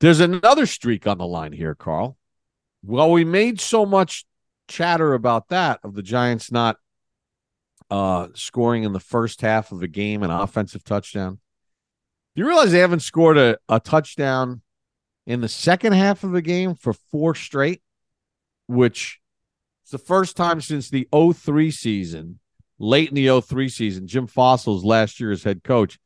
There's 0.00 0.20
another 0.20 0.66
streak 0.66 1.06
on 1.06 1.16
the 1.18 1.26
line 1.26 1.52
here, 1.52 1.74
Carl. 1.74 2.18
Well, 2.82 3.10
we 3.10 3.24
made 3.24 3.60
so 3.60 3.86
much 3.86 4.26
chatter 4.68 5.14
about 5.14 5.48
that 5.48 5.80
of 5.82 5.94
the 5.94 6.02
Giants 6.02 6.52
not 6.52 6.76
uh, 7.90 8.28
scoring 8.34 8.84
in 8.84 8.92
the 8.92 9.00
first 9.00 9.40
half 9.40 9.72
of 9.72 9.82
a 9.82 9.88
game 9.88 10.22
an 10.22 10.30
offensive 10.30 10.84
touchdown. 10.84 11.40
Do 12.34 12.42
you 12.42 12.48
realize 12.48 12.72
they 12.72 12.80
haven't 12.80 13.00
scored 13.00 13.38
a, 13.38 13.56
a 13.68 13.80
touchdown 13.80 14.60
in 15.26 15.40
the 15.40 15.48
second 15.48 15.92
half 15.92 16.24
of 16.24 16.32
the 16.32 16.42
game 16.42 16.74
for 16.74 16.92
four 16.92 17.34
straight, 17.34 17.82
which 18.66 19.20
is 19.84 19.90
the 19.90 19.98
first 19.98 20.36
time 20.36 20.60
since 20.60 20.88
the 20.88 21.08
03 21.12 21.70
season, 21.70 22.38
late 22.78 23.08
in 23.08 23.14
the 23.14 23.40
03 23.40 23.68
season, 23.68 24.06
Jim 24.06 24.26
Fassel's 24.26 24.84
last 24.84 25.20
year 25.20 25.32
as 25.32 25.42
head 25.42 25.64
coach, 25.64 25.98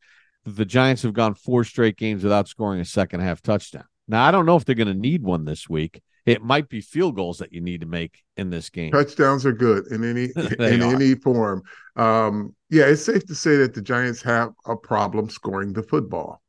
that 0.45 0.57
the 0.57 0.65
Giants 0.65 1.03
have 1.03 1.13
gone 1.13 1.35
four 1.35 1.65
straight 1.65 1.97
games 1.97 2.23
without 2.23 2.49
scoring 2.49 2.81
a 2.81 2.85
second 2.85 3.21
half 3.21 3.43
touchdown. 3.43 3.85
Now, 4.09 4.25
I 4.25 4.31
don't 4.31 4.47
know 4.47 4.57
if 4.57 4.65
they're 4.65 4.75
going 4.75 4.89
to 4.89 4.95
need 4.95 5.23
one 5.23 5.45
this 5.45 5.69
week. 5.69 6.03
It 6.27 6.43
might 6.43 6.69
be 6.69 6.81
field 6.81 7.17
goals 7.17 7.39
that 7.39 7.53
you 7.53 7.61
need 7.61 7.81
to 7.81 7.87
make 7.87 8.23
in 8.37 8.51
this 8.51 8.71
game. 8.71 8.93
Touchdowns 8.93 9.47
are 9.47 9.53
good 9.53 9.87
in 9.89 10.05
any 10.05 10.25
in 10.59 10.83
are. 10.83 10.95
any 10.95 11.15
form. 11.15 11.63
Um, 11.97 12.55
yeah, 12.69 12.85
it's 12.85 13.05
safe 13.05 13.27
to 13.27 13.35
say 13.35 13.57
that 13.57 13.75
the 13.75 13.81
Giants 13.81 14.23
have 14.23 14.53
a 14.67 14.77
problem 14.77 15.31
scoring 15.31 15.73
the 15.73 15.83
football. 15.83 16.43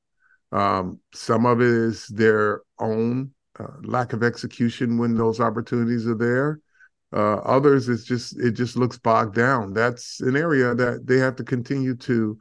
Um, 0.52 1.00
some 1.14 1.46
of 1.46 1.62
it 1.62 1.68
is 1.68 2.08
their 2.08 2.62
own 2.80 3.32
uh, 3.60 3.68
lack 3.84 4.14
of 4.14 4.24
execution 4.24 4.98
when 4.98 5.16
those 5.16 5.40
opportunities 5.40 6.08
are 6.08 6.16
there. 6.16 6.60
Uh, 7.14 7.38
others, 7.40 7.90
it's 7.90 8.06
just 8.06 8.40
it 8.40 8.52
just 8.52 8.78
looks 8.78 8.98
bogged 8.98 9.36
down. 9.36 9.74
That's 9.74 10.22
an 10.22 10.38
area 10.38 10.74
that 10.74 11.06
they 11.06 11.18
have 11.18 11.36
to 11.38 11.44
continue 11.44 11.96
to 11.96 12.38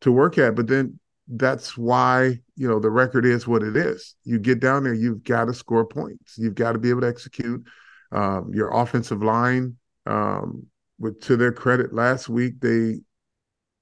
to 0.00 0.12
work 0.12 0.38
at. 0.38 0.56
But 0.56 0.66
then 0.66 0.98
that's 1.28 1.78
why 1.78 2.40
you 2.56 2.68
know 2.68 2.80
the 2.80 2.90
record 2.90 3.24
is 3.24 3.46
what 3.46 3.62
it 3.62 3.76
is. 3.76 4.16
You 4.24 4.40
get 4.40 4.58
down 4.58 4.82
there, 4.82 4.94
you've 4.94 5.22
got 5.22 5.44
to 5.44 5.54
score 5.54 5.86
points. 5.86 6.36
You've 6.36 6.56
got 6.56 6.72
to 6.72 6.78
be 6.78 6.90
able 6.90 7.02
to 7.02 7.08
execute. 7.08 7.64
Um, 8.12 8.50
your 8.52 8.70
offensive 8.76 9.22
line, 9.22 9.76
um, 10.06 10.66
with 10.98 11.20
to 11.22 11.36
their 11.36 11.52
credit, 11.52 11.94
last 11.94 12.28
week 12.28 12.60
they, 12.60 13.00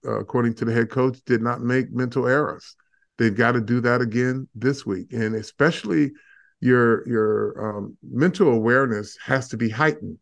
uh, 0.07 0.19
according 0.21 0.55
to 0.57 0.67
the 0.67 0.73
head 0.73 0.91
coach, 0.91 1.19
did 1.25 1.41
not 1.41 1.63
make 1.63 1.91
mental 1.91 2.27
errors. 2.27 2.77
They've 3.19 3.35
got 3.35 3.53
to 3.53 3.61
do 3.61 3.81
that 3.81 4.01
again 4.01 4.49
this 4.55 4.87
week, 4.87 5.13
and 5.13 5.35
especially 5.35 6.13
your 6.61 7.07
your 7.09 7.77
um, 7.79 7.97
mental 8.03 8.49
awareness 8.49 9.17
has 9.25 9.49
to 9.49 9.57
be 9.57 9.69
heightened 9.69 10.19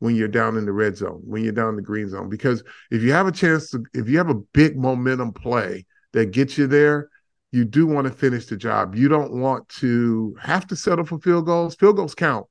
when 0.00 0.16
you're 0.16 0.26
down 0.26 0.56
in 0.56 0.66
the 0.66 0.72
red 0.72 0.96
zone, 0.96 1.22
when 1.24 1.44
you're 1.44 1.52
down 1.52 1.70
in 1.70 1.76
the 1.76 1.82
green 1.82 2.08
zone, 2.08 2.28
because 2.28 2.64
if 2.90 3.02
you 3.02 3.12
have 3.12 3.28
a 3.28 3.32
chance 3.32 3.70
to, 3.70 3.84
if 3.94 4.08
you 4.08 4.18
have 4.18 4.30
a 4.30 4.34
big 4.34 4.76
momentum 4.76 5.32
play 5.32 5.86
that 6.12 6.32
gets 6.32 6.58
you 6.58 6.66
there, 6.66 7.08
you 7.52 7.64
do 7.64 7.86
want 7.86 8.08
to 8.08 8.12
finish 8.12 8.46
the 8.46 8.56
job. 8.56 8.96
You 8.96 9.08
don't 9.08 9.34
want 9.34 9.68
to 9.68 10.36
have 10.40 10.66
to 10.66 10.76
settle 10.76 11.04
for 11.04 11.20
field 11.20 11.46
goals. 11.46 11.76
Field 11.76 11.94
goals 11.94 12.16
count, 12.16 12.46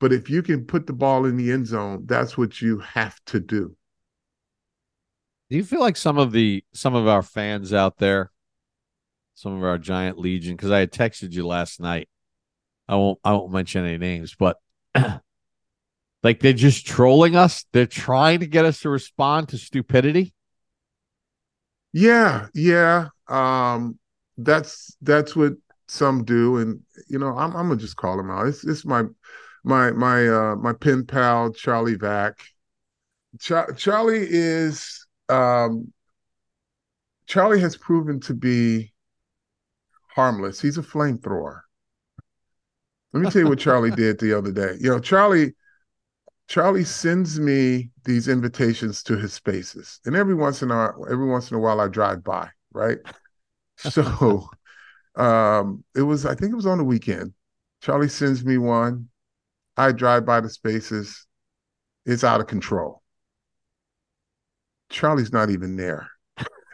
but 0.00 0.12
if 0.12 0.28
you 0.28 0.42
can 0.42 0.66
put 0.66 0.88
the 0.88 0.92
ball 0.92 1.26
in 1.26 1.36
the 1.36 1.52
end 1.52 1.68
zone, 1.68 2.02
that's 2.06 2.36
what 2.36 2.60
you 2.60 2.80
have 2.80 3.16
to 3.26 3.38
do. 3.38 3.76
Do 5.48 5.56
you 5.56 5.62
feel 5.62 5.80
like 5.80 5.96
some 5.96 6.18
of 6.18 6.32
the 6.32 6.64
some 6.72 6.96
of 6.96 7.06
our 7.06 7.22
fans 7.22 7.72
out 7.72 7.98
there 7.98 8.31
some 9.34 9.56
of 9.56 9.64
our 9.64 9.78
giant 9.78 10.18
legion 10.18 10.56
because 10.56 10.70
I 10.70 10.80
had 10.80 10.92
texted 10.92 11.32
you 11.32 11.46
last 11.46 11.80
night. 11.80 12.08
I 12.88 12.96
won't 12.96 13.18
I 13.24 13.32
won't 13.32 13.52
mention 13.52 13.84
any 13.84 13.98
names, 13.98 14.34
but 14.38 14.56
like 16.22 16.40
they're 16.40 16.52
just 16.52 16.86
trolling 16.86 17.36
us. 17.36 17.64
They're 17.72 17.86
trying 17.86 18.40
to 18.40 18.46
get 18.46 18.64
us 18.64 18.80
to 18.80 18.90
respond 18.90 19.48
to 19.48 19.58
stupidity. 19.58 20.34
Yeah, 21.92 22.48
yeah. 22.54 23.08
Um 23.28 23.98
that's 24.38 24.96
that's 25.02 25.36
what 25.36 25.52
some 25.88 26.24
do 26.24 26.56
and 26.56 26.80
you 27.08 27.18
know 27.18 27.36
I'm 27.36 27.54
I'm 27.56 27.68
gonna 27.68 27.76
just 27.76 27.96
call 27.96 28.16
them 28.16 28.30
out. 28.30 28.46
It's 28.46 28.64
it's 28.64 28.84
my 28.84 29.04
my 29.64 29.90
my 29.92 30.28
uh 30.28 30.56
my 30.56 30.72
pen 30.72 31.06
pal 31.06 31.52
Charlie 31.52 31.96
Vack. 31.96 32.40
Ch- 33.38 33.76
Charlie 33.76 34.26
is 34.28 35.06
um 35.28 35.92
Charlie 37.26 37.60
has 37.60 37.76
proven 37.76 38.20
to 38.20 38.34
be 38.34 38.91
harmless. 40.14 40.60
He's 40.60 40.78
a 40.78 40.82
flamethrower. 40.82 41.60
Let 43.12 43.22
me 43.22 43.30
tell 43.30 43.42
you 43.42 43.48
what 43.48 43.58
Charlie 43.58 43.90
did 43.96 44.18
the 44.18 44.36
other 44.36 44.52
day. 44.52 44.76
You 44.80 44.90
know, 44.90 44.98
Charlie 45.00 45.54
Charlie 46.48 46.84
sends 46.84 47.40
me 47.40 47.90
these 48.04 48.28
invitations 48.28 49.02
to 49.04 49.16
his 49.16 49.32
spaces. 49.32 50.00
And 50.04 50.16
every 50.16 50.34
once 50.34 50.62
in 50.62 50.70
a 50.70 50.74
while, 50.74 51.06
every 51.10 51.26
once 51.26 51.50
in 51.50 51.56
a 51.56 51.60
while 51.60 51.80
I 51.80 51.88
drive 51.88 52.22
by, 52.24 52.48
right? 52.72 52.98
So 53.76 54.48
um 55.16 55.84
it 55.94 56.02
was 56.02 56.24
I 56.26 56.34
think 56.34 56.52
it 56.52 56.56
was 56.56 56.66
on 56.66 56.78
the 56.78 56.84
weekend. 56.84 57.32
Charlie 57.80 58.08
sends 58.08 58.44
me 58.44 58.58
one. 58.58 59.08
I 59.76 59.92
drive 59.92 60.26
by 60.26 60.40
the 60.40 60.50
spaces. 60.50 61.26
It's 62.04 62.24
out 62.24 62.40
of 62.40 62.46
control. 62.46 63.02
Charlie's 64.90 65.32
not 65.32 65.50
even 65.50 65.76
there. 65.76 66.08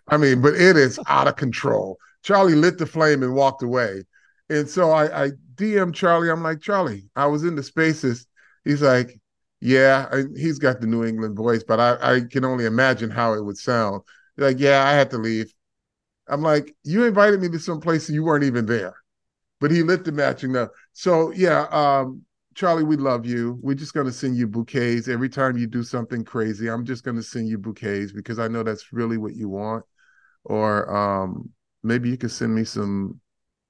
I 0.08 0.16
mean, 0.16 0.40
but 0.40 0.54
it 0.54 0.76
is 0.76 0.98
out 1.06 1.28
of 1.28 1.36
control. 1.36 1.98
Charlie 2.22 2.54
lit 2.54 2.78
the 2.78 2.86
flame 2.86 3.22
and 3.22 3.34
walked 3.34 3.62
away. 3.62 4.04
And 4.50 4.68
so 4.68 4.90
I, 4.90 5.26
I 5.26 5.30
DM 5.54 5.92
Charlie. 5.92 6.30
I'm 6.30 6.42
like, 6.42 6.60
Charlie, 6.60 7.08
I 7.16 7.26
was 7.26 7.44
in 7.44 7.54
the 7.54 7.62
spaces. 7.62 8.26
He's 8.64 8.82
like, 8.82 9.20
yeah, 9.60 10.08
he's 10.36 10.58
got 10.58 10.80
the 10.80 10.86
New 10.86 11.04
England 11.04 11.36
voice, 11.36 11.64
but 11.64 11.80
I, 11.80 12.16
I 12.16 12.20
can 12.20 12.44
only 12.44 12.64
imagine 12.64 13.10
how 13.10 13.34
it 13.34 13.44
would 13.44 13.58
sound. 13.58 14.02
He's 14.36 14.44
like, 14.44 14.60
yeah, 14.60 14.84
I 14.84 14.92
had 14.92 15.10
to 15.10 15.18
leave. 15.18 15.52
I'm 16.28 16.42
like, 16.42 16.74
you 16.84 17.04
invited 17.04 17.40
me 17.40 17.48
to 17.50 17.58
some 17.58 17.80
place 17.80 18.08
and 18.08 18.14
you 18.14 18.24
weren't 18.24 18.44
even 18.44 18.66
there. 18.66 18.94
But 19.60 19.70
he 19.70 19.82
lit 19.82 20.04
the 20.04 20.12
matching 20.12 20.56
up. 20.56 20.72
So 20.92 21.32
yeah, 21.32 21.66
um, 21.70 22.22
Charlie, 22.54 22.84
we 22.84 22.96
love 22.96 23.26
you. 23.26 23.58
We're 23.62 23.74
just 23.74 23.94
gonna 23.94 24.12
send 24.12 24.36
you 24.36 24.46
bouquets 24.46 25.08
every 25.08 25.28
time 25.28 25.56
you 25.56 25.66
do 25.66 25.82
something 25.82 26.24
crazy. 26.24 26.68
I'm 26.68 26.84
just 26.84 27.04
gonna 27.04 27.22
send 27.22 27.48
you 27.48 27.58
bouquets 27.58 28.12
because 28.12 28.38
I 28.38 28.48
know 28.48 28.62
that's 28.62 28.92
really 28.92 29.18
what 29.18 29.34
you 29.34 29.48
want. 29.48 29.84
Or 30.44 30.94
um, 30.94 31.50
maybe 31.82 32.08
you 32.08 32.16
could 32.16 32.30
send 32.30 32.54
me 32.54 32.64
some 32.64 33.20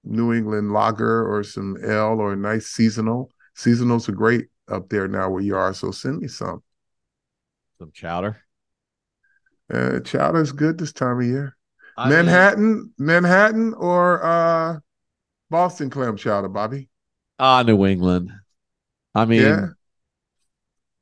New 0.04 0.32
England 0.32 0.72
lager 0.72 1.26
or 1.26 1.42
some 1.42 1.76
ale 1.84 2.20
or 2.20 2.32
a 2.32 2.36
nice 2.36 2.66
seasonal. 2.66 3.30
Seasonals 3.56 4.08
are 4.08 4.12
great 4.12 4.46
up 4.68 4.88
there 4.88 5.08
now 5.08 5.28
where 5.30 5.42
you 5.42 5.56
are, 5.56 5.74
so 5.74 5.90
send 5.90 6.20
me 6.20 6.28
some. 6.28 6.62
Some 7.78 7.90
chowder. 7.92 8.42
Uh, 9.72 10.00
chowder 10.00 10.40
is 10.40 10.52
good 10.52 10.78
this 10.78 10.92
time 10.92 11.20
of 11.20 11.26
year. 11.26 11.56
I 11.96 12.08
Manhattan, 12.08 12.76
mean, 12.76 12.92
Manhattan, 12.98 13.74
or 13.74 14.24
uh, 14.24 14.78
Boston 15.50 15.90
clam 15.90 16.16
chowder, 16.16 16.48
Bobby. 16.48 16.88
Ah, 17.38 17.58
uh, 17.58 17.62
New 17.64 17.84
England. 17.86 18.32
I 19.14 19.24
mean, 19.24 19.42
yeah. 19.42 19.66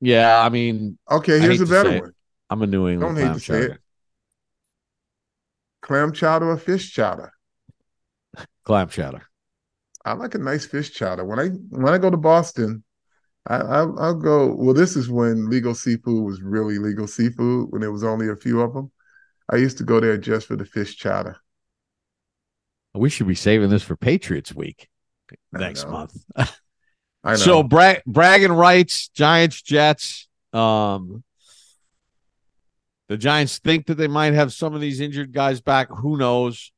yeah 0.00 0.40
I 0.40 0.48
mean, 0.48 0.98
okay. 1.10 1.38
Here's 1.38 1.60
a 1.60 1.66
better 1.66 2.00
one. 2.00 2.12
I'm 2.48 2.62
a 2.62 2.66
New 2.66 2.88
England. 2.88 3.16
Don't 3.16 3.26
hate 3.26 3.34
to 3.34 3.40
chowder. 3.40 3.68
say 3.68 3.74
it 3.74 3.80
clam 5.87 6.12
chowder 6.12 6.51
or 6.51 6.59
fish 6.59 6.92
chowder? 6.92 7.33
Clam 8.64 8.88
chowder. 8.88 9.22
I 10.05 10.12
like 10.12 10.35
a 10.35 10.38
nice 10.38 10.66
fish 10.66 10.92
chowder. 10.92 11.25
When 11.25 11.38
I 11.38 11.49
when 11.49 11.92
I 11.92 11.99
go 11.99 12.11
to 12.11 12.16
Boston, 12.16 12.85
I, 13.46 13.57
I'll, 13.57 13.99
I'll 13.99 14.14
go. 14.14 14.55
Well, 14.55 14.75
this 14.75 14.96
is 14.96 15.09
when 15.09 15.49
legal 15.49 15.75
seafood 15.75 16.25
was 16.25 16.42
really 16.42 16.79
legal 16.79 17.07
seafood. 17.07 17.68
When 17.70 17.81
there 17.81 17.92
was 17.92 18.05
only 18.05 18.29
a 18.29 18.37
few 18.37 18.61
of 18.61 18.75
them, 18.75 18.90
I 19.51 19.57
used 19.57 19.79
to 19.79 19.85
go 19.85 20.01
there 20.01 20.18
just 20.18 20.49
for 20.49 20.57
the 20.57 20.64
fish 20.64 20.96
chowder. 20.96 21.37
We 22.94 23.11
should 23.11 23.29
be 23.29 23.35
saving 23.35 23.70
this 23.70 23.83
for 23.83 23.96
Patriots 23.96 24.55
Week 24.55 24.88
next 25.53 25.87
month. 25.88 26.16
I 26.37 26.44
know. 27.25 27.37
So 27.37 27.62
Bra- 27.62 28.01
bragging 28.07 28.53
rights, 28.53 29.09
Giants, 29.09 29.62
Jets. 29.62 30.29
Um, 30.53 31.22
the 33.08 33.16
Giants 33.16 33.58
think 33.58 33.86
that 33.86 33.94
they 33.94 34.08
might 34.08 34.34
have 34.34 34.52
some 34.52 34.74
of 34.74 34.80
these 34.80 35.00
injured 35.00 35.32
guys 35.32 35.60
back. 35.60 35.88
Who 35.90 36.16
knows? 36.16 36.72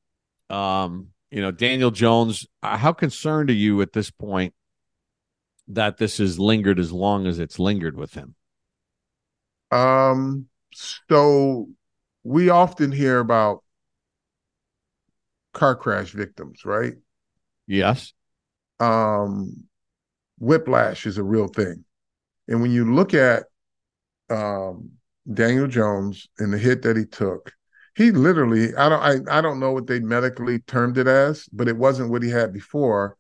Um, 0.51 1.09
you 1.31 1.41
know, 1.41 1.51
Daniel 1.51 1.91
Jones. 1.91 2.47
Uh, 2.63 2.77
how 2.77 2.93
concerned 2.93 3.51
are 3.51 3.55
you 3.55 3.81
at 3.83 3.93
this 3.93 4.11
point 4.11 4.55
that 5.69 5.99
this 5.99 6.19
has 6.19 6.39
lingered 6.39 6.79
as 6.79 6.93
long 6.93 7.27
as 7.27 7.39
it's 7.39 7.59
lingered 7.59 7.97
with 7.97 8.15
him? 8.15 8.35
Um, 9.71 10.47
so 10.73 11.69
we 12.25 12.49
often 12.51 12.93
hear 12.93 13.19
about 13.19 13.63
car 15.53 15.77
crash 15.77 16.13
victims, 16.13 16.65
right? 16.65 16.95
Yes. 17.67 18.13
Um, 18.81 19.65
whiplash 20.39 21.07
is 21.07 21.19
a 21.19 21.23
real 21.23 21.49
thing. 21.49 21.85
And 22.47 22.63
when 22.63 22.71
you 22.71 22.95
look 22.95 23.13
at 23.13 23.45
um, 24.31 24.93
Daniel 25.33 25.67
Jones 25.67 26.29
and 26.39 26.53
the 26.53 26.59
hit 26.59 26.83
that 26.83 26.97
he 26.97 27.05
took, 27.05 27.53
he 27.95 28.11
literally 28.11 28.75
I 28.77 28.89
don't 28.89 29.29
I, 29.29 29.39
I 29.39 29.41
don't 29.41 29.61
know 29.61 29.73
what 29.73 29.87
they 29.87 30.01
medically 30.01 30.61
termed 30.61 30.99
it 30.99 31.07
as, 31.07 31.49
but 31.53 31.69
it 31.69 31.77
wasn't 31.77 32.11
what 32.11 32.23
he 32.23 32.31
had 32.31 32.53
before. 32.53 33.17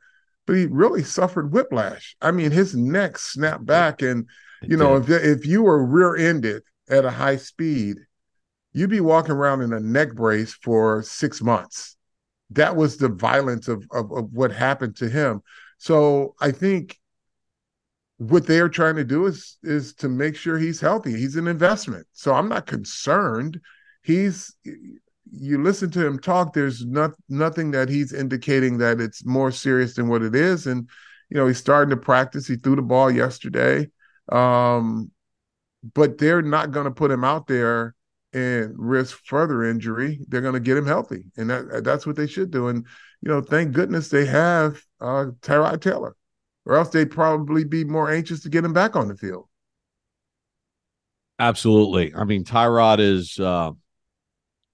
But 0.47 0.57
he 0.57 0.67
really 0.67 1.03
suffered 1.03 1.53
whiplash. 1.53 2.17
I 2.23 2.31
mean, 2.31 2.51
his 2.51 2.75
neck 2.75 3.19
snapped 3.19 3.67
back, 3.67 4.01
and 4.01 4.27
you 4.63 4.77
know, 4.77 4.97
if 4.97 5.11
if 5.11 5.47
you 5.47 5.63
were 5.63 5.85
rear-ended 5.85 6.63
at 6.89 7.05
a 7.05 7.11
high 7.11 7.37
speed, 7.37 7.99
you'd 8.73 8.89
be 8.89 9.01
walking 9.01 9.33
around 9.33 9.61
in 9.61 9.73
a 9.73 9.81
neck 9.81 10.15
brace 10.15 10.55
for 10.55 11.03
six 11.03 11.43
months. 11.43 11.97
That 12.51 12.77
was 12.77 12.97
the 12.97 13.11
violence 13.11 13.69
of, 13.69 13.85
of, 13.93 14.11
of 14.11 14.33
what 14.33 14.51
happened 14.51 14.97
to 14.97 15.09
him. 15.11 15.43
So 15.77 16.35
I 16.41 16.51
think 16.51 16.99
what 18.19 18.47
they're 18.47 18.69
trying 18.69 18.97
to 18.97 19.05
do 19.05 19.27
is 19.27 19.59
is 19.63 19.95
to 19.95 20.09
make 20.09 20.37
sure 20.37 20.59
he's 20.59 20.81
healthy. 20.81 21.17
He's 21.17 21.37
an 21.37 21.49
investment. 21.49 22.07
So 22.13 22.35
I'm 22.35 22.49
not 22.49 22.67
concerned. 22.67 23.61
He's 24.03 24.55
you 25.31 25.63
listen 25.63 25.91
to 25.91 26.07
him 26.07 26.19
talk, 26.19 26.53
there's 26.53 26.85
not 26.85 27.13
nothing 27.29 27.71
that 27.73 27.89
he's 27.89 28.13
indicating 28.13 28.79
that 28.79 29.01
it's 29.01 29.25
more 29.25 29.51
serious 29.51 29.95
than 29.95 30.09
what 30.09 30.23
it 30.23 30.35
is. 30.35 30.67
And 30.67 30.89
you 31.31 31.37
know, 31.37 31.47
he's 31.47 31.59
starting 31.59 31.91
to 31.91 31.97
practice. 31.97 32.47
He 32.47 32.57
threw 32.57 32.77
the 32.77 32.83
ball 32.83 33.11
yesterday. 33.11 33.89
Um, 34.31 35.11
but 35.95 36.19
they're 36.19 36.43
not 36.43 36.71
going 36.71 36.85
to 36.85 36.91
put 36.91 37.11
him 37.11 37.25
out 37.25 37.47
there 37.47 37.95
and 38.33 38.75
risk 38.77 39.21
further 39.25 39.63
injury. 39.63 40.21
They're 40.29 40.41
going 40.41 40.55
to 40.55 40.61
get 40.61 40.77
him 40.77 40.87
healthy, 40.87 41.25
and 41.37 41.51
that 41.51 41.85
that's 41.85 42.07
what 42.07 42.17
they 42.17 42.27
should 42.27 42.51
do. 42.51 42.69
And 42.69 42.87
you 43.23 43.31
know, 43.31 43.41
thank 43.41 43.73
goodness 43.73 44.09
they 44.09 44.27
have 44.27 44.83
uh, 45.01 45.27
Tyrod 45.41 45.81
Taylor, 45.81 46.17
or 46.69 46.77
else 46.77 46.91
they'd 46.91 47.11
probably 47.11 47.65
be 47.65 47.83
more 47.83 48.13
anxious 48.13 48.41
to 48.41 48.51
get 48.51 48.65
him 48.65 48.75
back 48.75 48.95
on 48.95 49.09
the 49.09 49.17
field. 49.17 49.49
Absolutely. 51.39 52.15
I 52.15 52.25
mean, 52.25 52.45
Tyrod 52.45 53.01
is 53.01 53.41
uh, 53.41 53.71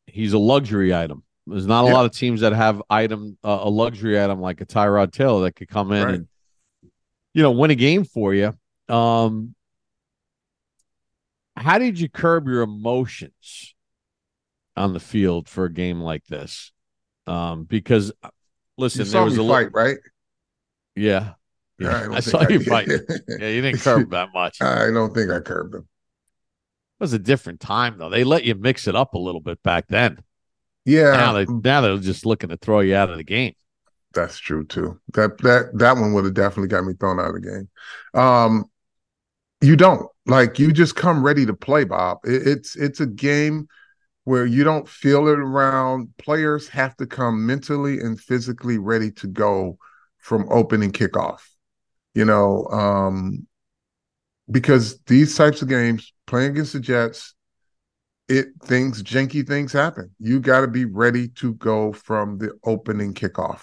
he's 0.07 0.33
a 0.33 0.39
luxury 0.39 0.93
item. 0.93 1.23
There's 1.47 1.67
not 1.67 1.85
a 1.85 1.89
yeah. 1.89 1.95
lot 1.95 2.05
of 2.07 2.13
teams 2.13 2.41
that 2.41 2.53
have 2.53 2.83
item 2.91 3.39
uh, 3.45 3.61
a 3.63 3.71
luxury 3.71 4.21
item 4.21 4.41
like 4.41 4.61
a 4.61 4.67
Tyrod 4.67 5.13
Taylor 5.13 5.43
that 5.43 5.53
could 5.53 5.69
come 5.69 5.93
in 5.93 6.05
right. 6.05 6.15
and 6.15 6.29
you 7.33 7.43
know 7.43 7.53
win 7.53 7.71
a 7.71 7.75
game 7.75 8.05
for 8.05 8.35
you. 8.35 8.53
Um, 8.89 9.55
how 11.57 11.79
did 11.79 12.01
you 12.01 12.09
curb 12.09 12.49
your 12.49 12.63
emotions 12.63 13.75
on 14.77 14.95
the 14.95 15.01
field 15.01 15.49
for 15.49 15.67
a 15.67 15.73
game 15.73 16.01
like 16.01 16.25
this? 16.25 16.73
Um, 17.27 17.65
because 17.65 18.11
uh, 18.23 18.31
listen, 18.79 19.07
there 19.07 19.23
was 19.23 19.39
a 19.39 19.47
fight, 19.47 19.69
right? 19.73 19.99
Yeah, 20.97 21.35
I, 21.87 22.07
I 22.17 22.21
saw 22.21 22.47
you 22.49 22.61
fight. 22.61 22.89
yeah, 22.89 23.49
you 23.49 23.63
didn't 23.63 23.81
curb 23.81 24.11
that 24.11 24.31
much. 24.33 24.59
I 24.63 24.91
don't 24.91 25.15
think 25.15 25.31
I 25.31 25.41
curbed 25.41 25.75
him. 25.75 25.83
It 25.83 27.03
was 27.03 27.13
a 27.13 27.19
different 27.19 27.61
time 27.61 27.99
though. 27.99 28.11
They 28.11 28.25
let 28.25 28.45
you 28.45 28.55
mix 28.55 28.87
it 28.87 28.95
up 28.95 29.15
a 29.15 29.19
little 29.19 29.41
bit 29.41 29.63
back 29.63 29.87
then. 29.89 30.19
Yeah. 30.85 31.13
Now 31.13 31.33
they 31.33 31.45
now 31.47 31.81
they're 31.81 31.99
just 31.99 32.27
looking 32.27 32.51
to 32.51 32.57
throw 32.57 32.81
you 32.81 32.95
out 32.95 33.11
of 33.11 33.17
the 33.17 33.25
game. 33.25 33.55
That's 34.13 34.39
true 34.39 34.65
too. 34.65 35.01
That 35.15 35.39
that 35.39 35.71
that 35.75 35.97
one 35.97 36.13
would 36.13 36.25
have 36.25 36.35
definitely 36.35 36.69
got 36.69 36.85
me 36.85 36.95
thrown 36.95 37.19
out 37.19 37.35
of 37.35 37.35
the 37.35 37.41
game. 37.41 37.69
Um, 38.21 38.67
you 39.61 39.77
don't 39.77 40.09
like 40.27 40.59
you 40.59 40.73
just 40.73 40.95
come 40.95 41.25
ready 41.25 41.47
to 41.47 41.55
play, 41.55 41.85
Bob. 41.85 42.19
It, 42.25 42.47
it's 42.47 42.77
it's 42.77 43.01
a 43.01 43.07
game 43.07 43.67
where 44.25 44.47
you 44.47 44.65
don't 44.65 44.89
feel 44.89 45.29
it 45.29 45.39
around. 45.39 46.15
Players 46.19 46.69
have 46.69 46.97
to 46.97 47.07
come 47.07 47.47
mentally 47.47 47.99
and 48.01 48.19
physically 48.21 48.79
ready 48.79 49.11
to 49.13 49.27
go 49.27 49.79
from 50.19 50.47
opening 50.51 50.93
kickoff. 50.93 51.41
You 52.15 52.25
know, 52.25 52.67
um, 52.67 53.47
because 54.51 55.01
these 55.07 55.37
types 55.37 55.63
of 55.63 55.69
games, 55.69 56.13
playing 56.27 56.53
against 56.53 56.73
the 56.75 56.81
Jets, 56.81 57.35
it 58.29 58.47
things 58.63 59.03
janky 59.03 59.47
things 59.47 59.73
happen. 59.73 60.15
You 60.19 60.41
got 60.41 60.63
to 60.63 60.69
be 60.69 60.85
ready 60.85 61.29
to 61.29 61.55
go 61.55 61.93
from 61.93 62.39
the 62.39 62.53
opening 62.65 63.15
kickoff. 63.15 63.63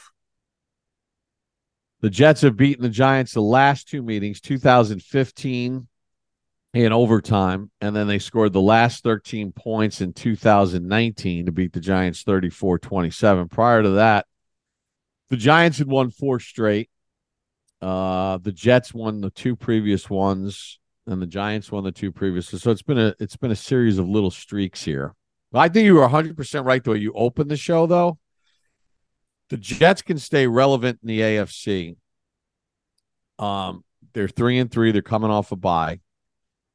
The 2.02 2.10
Jets 2.10 2.42
have 2.42 2.58
beaten 2.58 2.84
the 2.84 2.90
Giants 2.90 3.34
the 3.34 3.42
last 3.42 3.88
two 3.88 4.02
meetings, 4.02 4.42
2015 4.42 5.88
in 6.74 6.94
overtime, 6.94 7.70
and 7.82 7.96
then 7.96 8.08
they 8.08 8.18
scored 8.18 8.54
the 8.54 8.62
last 8.62 9.04
13 9.04 9.52
points 9.52 10.02
in 10.02 10.14
2019 10.14 11.46
to 11.46 11.52
beat 11.52 11.74
the 11.74 11.80
Giants 11.80 12.24
34 12.24 12.80
27. 12.80 13.50
Prior 13.50 13.84
to 13.84 13.90
that, 13.92 14.26
the 15.30 15.38
Giants 15.38 15.78
had 15.78 15.88
won 15.88 16.10
four 16.12 16.40
straight. 16.40 16.90
Uh, 17.82 18.38
the 18.38 18.52
Jets 18.52 18.94
won 18.94 19.22
the 19.22 19.32
two 19.32 19.56
previous 19.56 20.10
ones, 20.10 20.80
and 21.08 21.22
the 21.22 21.28
Giants 21.28 21.72
won 21.72 21.84
the 21.84 21.91
two 21.91 22.12
previous. 22.12 22.48
So 22.48 22.72
it's 22.72 22.82
been 22.82 23.00
a 23.00 23.15
it's 23.20 23.38
been 23.38 23.52
a 23.52 23.56
series 23.56 23.98
of 23.98 24.08
little 24.08 24.32
streaks 24.32 24.84
here. 24.84 25.15
I 25.54 25.67
think 25.67 25.86
you 25.86 25.96
were 25.96 26.02
100 26.02 26.38
percent 26.38 26.65
right 26.65 26.84
the 26.84 26.91
way 26.91 26.98
you 26.98 27.13
opened 27.13 27.50
the 27.50 27.58
show, 27.58 27.88
though. 27.88 28.20
The 29.50 29.58
Jets 29.58 30.02
can 30.02 30.17
stay 30.17 30.48
relevant 30.48 31.00
in 31.02 31.08
the 31.08 31.20
AFC. 31.20 31.98
Um, 33.38 33.84
they're 34.13 34.28
three 34.28 34.60
and 34.60 34.72
three. 34.72 34.91
They're 34.91 35.02
coming 35.02 35.32
off 35.32 35.52
a 35.52 35.56
bye. 35.56 36.00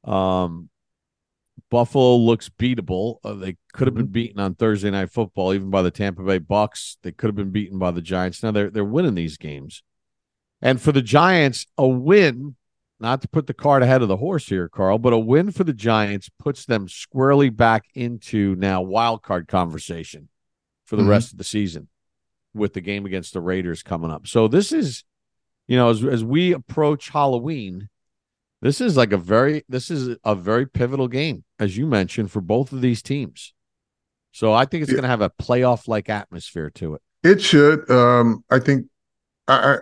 Um, 0.03 0.69
Buffalo 1.69 2.15
looks 2.17 2.49
beatable. 2.49 3.17
Uh, 3.23 3.33
they 3.33 3.57
could 3.73 3.87
have 3.87 3.95
been 3.95 4.05
mm-hmm. 4.05 4.11
beaten 4.11 4.39
on 4.39 4.55
Thursday 4.55 4.91
night 4.91 5.09
football, 5.09 5.53
even 5.53 5.69
by 5.69 5.81
the 5.81 5.91
Tampa 5.91 6.23
Bay 6.23 6.37
Bucks. 6.37 6.97
They 7.01 7.11
could 7.11 7.27
have 7.27 7.35
been 7.35 7.51
beaten 7.51 7.79
by 7.79 7.91
the 7.91 8.01
Giants. 8.01 8.43
Now 8.43 8.51
they're 8.51 8.69
they're 8.69 8.85
winning 8.85 9.15
these 9.15 9.37
games. 9.37 9.83
And 10.61 10.81
for 10.81 10.91
the 10.91 11.01
Giants, 11.01 11.65
a 11.77 11.87
win, 11.87 12.55
not 12.99 13.21
to 13.21 13.27
put 13.27 13.47
the 13.47 13.53
cart 13.53 13.83
ahead 13.83 14.01
of 14.01 14.07
the 14.07 14.17
horse 14.17 14.47
here, 14.47 14.67
Carl, 14.67 14.97
but 14.97 15.13
a 15.13 15.17
win 15.17 15.51
for 15.51 15.63
the 15.63 15.73
Giants 15.73 16.29
puts 16.39 16.65
them 16.65 16.87
squarely 16.87 17.49
back 17.49 17.85
into 17.93 18.55
now 18.55 18.81
wild 18.81 19.21
card 19.21 19.47
conversation 19.47 20.29
for 20.85 20.95
the 20.95 21.03
mm-hmm. 21.03 21.11
rest 21.11 21.31
of 21.31 21.37
the 21.37 21.43
season 21.43 21.89
with 22.53 22.73
the 22.73 22.81
game 22.81 23.05
against 23.05 23.33
the 23.33 23.41
Raiders 23.41 23.83
coming 23.83 24.09
up. 24.09 24.25
So 24.25 24.47
this 24.47 24.71
is, 24.71 25.03
you 25.67 25.77
know, 25.77 25.89
as 25.89 26.03
as 26.03 26.23
we 26.23 26.53
approach 26.53 27.09
Halloween, 27.09 27.89
this 28.61 28.81
is 28.81 28.97
like 28.97 29.11
a 29.11 29.17
very 29.17 29.63
this 29.69 29.91
is 29.91 30.17
a 30.23 30.33
very 30.33 30.65
pivotal 30.65 31.07
game, 31.07 31.43
as 31.59 31.77
you 31.77 31.85
mentioned, 31.85 32.31
for 32.31 32.41
both 32.41 32.71
of 32.71 32.81
these 32.81 33.03
teams. 33.03 33.53
So 34.31 34.53
I 34.53 34.65
think 34.65 34.83
it's 34.83 34.91
yeah. 34.91 34.95
going 34.95 35.03
to 35.03 35.09
have 35.09 35.21
a 35.21 35.29
playoff 35.29 35.87
like 35.87 36.09
atmosphere 36.09 36.71
to 36.71 36.95
it. 36.95 37.01
It 37.23 37.41
should. 37.41 37.89
Um, 37.91 38.43
I 38.49 38.59
think. 38.59 38.87
I, 39.47 39.77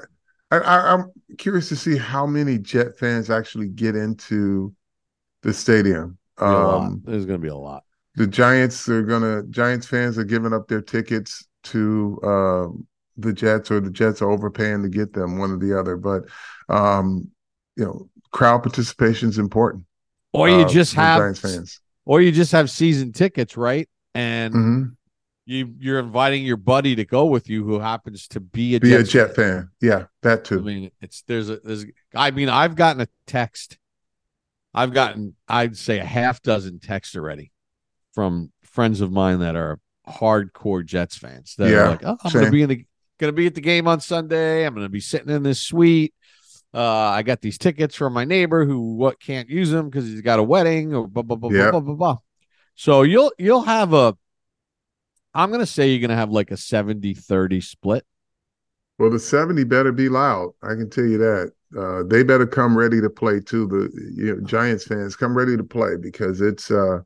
I, 0.52 0.58
I 0.58 0.94
I'm 0.94 1.12
curious 1.38 1.70
to 1.70 1.76
see 1.76 1.98
how 1.98 2.26
many 2.26 2.58
Jet 2.58 2.98
fans 2.98 3.30
actually 3.30 3.68
get 3.68 3.96
into 3.96 4.74
the 5.42 5.54
stadium. 5.54 6.18
Um, 6.38 7.02
There's 7.06 7.26
going 7.26 7.40
to 7.40 7.44
be 7.44 7.50
a 7.50 7.56
lot. 7.56 7.84
The 8.16 8.28
Giants 8.28 8.88
are 8.90 9.04
going 9.04 9.22
to 9.22 9.50
Giants 9.50 9.88
fans 9.88 10.18
are 10.18 10.24
giving 10.24 10.54
up 10.54 10.68
their 10.68 10.82
tickets 10.82 11.46
to 11.66 12.20
uh, 12.24 12.68
the 13.18 13.34
Jets, 13.34 13.72
or 13.72 13.80
the 13.80 13.92
Jets 13.92 14.22
are 14.22 14.30
overpaying 14.30 14.84
to 14.84 14.90
get 14.90 15.14
them, 15.14 15.38
one 15.38 15.52
or 15.52 15.58
the 15.58 15.78
other. 15.78 15.98
But 15.98 16.24
um, 16.70 17.30
you 17.76 17.86
know, 17.86 18.10
crowd 18.32 18.64
participation 18.64 19.30
is 19.30 19.38
important. 19.38 19.86
Or 20.34 20.50
you 20.50 20.62
uh, 20.62 20.68
just 20.68 20.94
have 20.94 21.20
Giants 21.20 21.40
fans. 21.40 21.82
Or 22.06 22.22
you 22.22 22.32
just 22.32 22.52
have 22.52 22.70
season 22.70 23.12
tickets, 23.12 23.58
right? 23.58 23.90
And 24.14 24.54
mm-hmm. 24.54 24.84
You 25.46 25.74
you're 25.80 26.00
inviting 26.00 26.44
your 26.44 26.58
buddy 26.58 26.96
to 26.96 27.06
go 27.06 27.26
with 27.26 27.50
you 27.50 27.64
who 27.64 27.80
happens 27.80 28.28
to 28.30 28.40
be 28.40 28.76
a 28.76 28.80
be 28.80 28.90
Jet 28.90 29.02
a 29.02 29.04
Jet 29.04 29.36
fan. 29.36 29.36
fan. 29.36 29.70
Yeah, 29.82 30.06
that 30.24 30.46
too. 30.46 30.60
I 30.60 30.62
mean, 30.62 30.92
it's 31.02 31.24
there's 31.28 31.50
a 31.50 31.58
there's 31.58 31.86
I 32.14 32.32
mean, 32.32 32.50
I've 32.50 32.76
gotten 32.76 33.02
a 33.02 33.08
text. 33.28 33.78
I've 34.74 34.94
gotten 34.94 35.36
I'd 35.48 35.78
say 35.78 36.00
a 36.00 36.06
half 36.06 36.42
dozen 36.42 36.80
texts 36.80 37.16
already 37.16 37.52
from 38.14 38.52
friends 38.64 39.02
of 39.02 39.12
mine 39.12 39.40
that 39.40 39.56
are 39.56 39.80
hardcore 40.08 40.86
Jets 40.86 41.18
fans. 41.18 41.56
That 41.58 41.70
yeah, 41.70 41.78
are 41.78 41.90
like, 41.92 42.02
oh, 42.04 42.18
I'm 42.24 42.32
same. 42.32 42.42
gonna 42.42 42.52
be 42.52 42.62
in 42.64 42.70
the 42.70 42.86
gonna 43.20 43.32
be 43.32 43.48
at 43.48 43.56
the 43.56 43.62
game 43.62 43.88
on 43.88 44.00
Sunday. 44.00 44.66
I'm 44.66 44.74
gonna 44.74 44.90
be 44.90 45.00
sitting 45.00 45.30
in 45.30 45.44
this 45.44 45.62
suite. 45.62 46.14
Uh, 46.74 46.82
I 46.82 47.24
got 47.24 47.40
these 47.40 47.58
tickets 47.58 47.96
from 47.96 48.12
my 48.14 48.26
neighbor 48.26 48.66
who 48.66 48.96
what 48.96 49.20
can't 49.22 49.50
use 49.50 49.70
them 49.70 49.90
because 49.90 50.06
he's 50.06 50.22
got 50.22 50.40
a 50.40 50.44
wedding 50.44 50.94
or 50.94 51.08
blah 51.08 51.24
blah 51.24 51.38
blah 51.38 51.50
blah 51.50 51.72
blah 51.72 51.80
blah 51.80 51.96
blah. 51.96 52.18
So 52.76 53.04
you'll 53.04 53.32
you'll 53.38 53.62
have 53.62 53.94
a 53.94 54.18
I'm 55.36 55.52
gonna 55.52 55.65
say 55.65 55.89
you're 55.89 56.02
gonna 56.02 56.19
have 56.19 56.32
like 56.32 56.52
a 56.52 56.56
70-30 56.56 57.62
split. 57.62 58.06
Well, 58.98 59.10
the 59.10 59.19
70 59.19 59.65
better 59.65 59.91
be 59.91 60.08
loud. 60.08 60.52
I 60.63 60.69
can 60.69 60.89
tell 60.89 61.06
you 61.06 61.17
that. 61.17 61.52
Uh, 61.78 62.04
they 62.04 62.24
better 62.24 62.48
come 62.48 62.78
ready 62.78 63.02
to 63.02 63.10
play 63.10 63.41
too. 63.41 63.67
The 63.67 63.91
you 64.15 64.36
know, 64.36 64.41
Giants 64.41 64.86
fans 64.86 65.15
come 65.15 65.36
ready 65.36 65.58
to 65.58 65.63
play 65.63 65.98
because 66.02 66.39
it's 66.39 66.71
uh, 66.71 67.00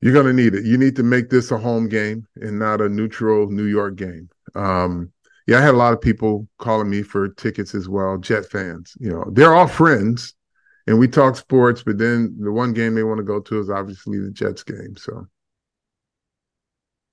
you're 0.00 0.14
gonna 0.14 0.32
need 0.32 0.54
it. 0.54 0.64
You 0.64 0.78
need 0.78 0.94
to 0.96 1.02
make 1.02 1.28
this 1.28 1.50
a 1.50 1.58
home 1.58 1.88
game 1.88 2.26
and 2.36 2.58
not 2.58 2.80
a 2.80 2.88
neutral 2.88 3.50
New 3.50 3.64
York 3.64 3.96
game. 3.96 4.30
Um, 4.54 5.12
yeah, 5.48 5.58
I 5.58 5.62
had 5.62 5.74
a 5.74 5.78
lot 5.78 5.92
of 5.92 6.00
people 6.00 6.48
calling 6.58 6.88
me 6.88 7.02
for 7.02 7.28
tickets 7.28 7.74
as 7.74 7.88
well, 7.88 8.16
Jet 8.18 8.46
fans. 8.46 8.96
You 9.00 9.10
know, 9.10 9.24
they're 9.32 9.54
all 9.54 9.68
friends 9.68 10.34
and 10.86 10.98
we 10.98 11.08
talk 11.08 11.36
sports, 11.36 11.82
but 11.82 11.98
then 11.98 12.36
the 12.38 12.52
one 12.52 12.72
game 12.72 12.94
they 12.94 13.02
want 13.02 13.18
to 13.18 13.24
go 13.24 13.40
to 13.40 13.58
is 13.58 13.70
obviously 13.70 14.20
the 14.20 14.30
Jets 14.30 14.62
game. 14.62 14.96
So 14.96 15.26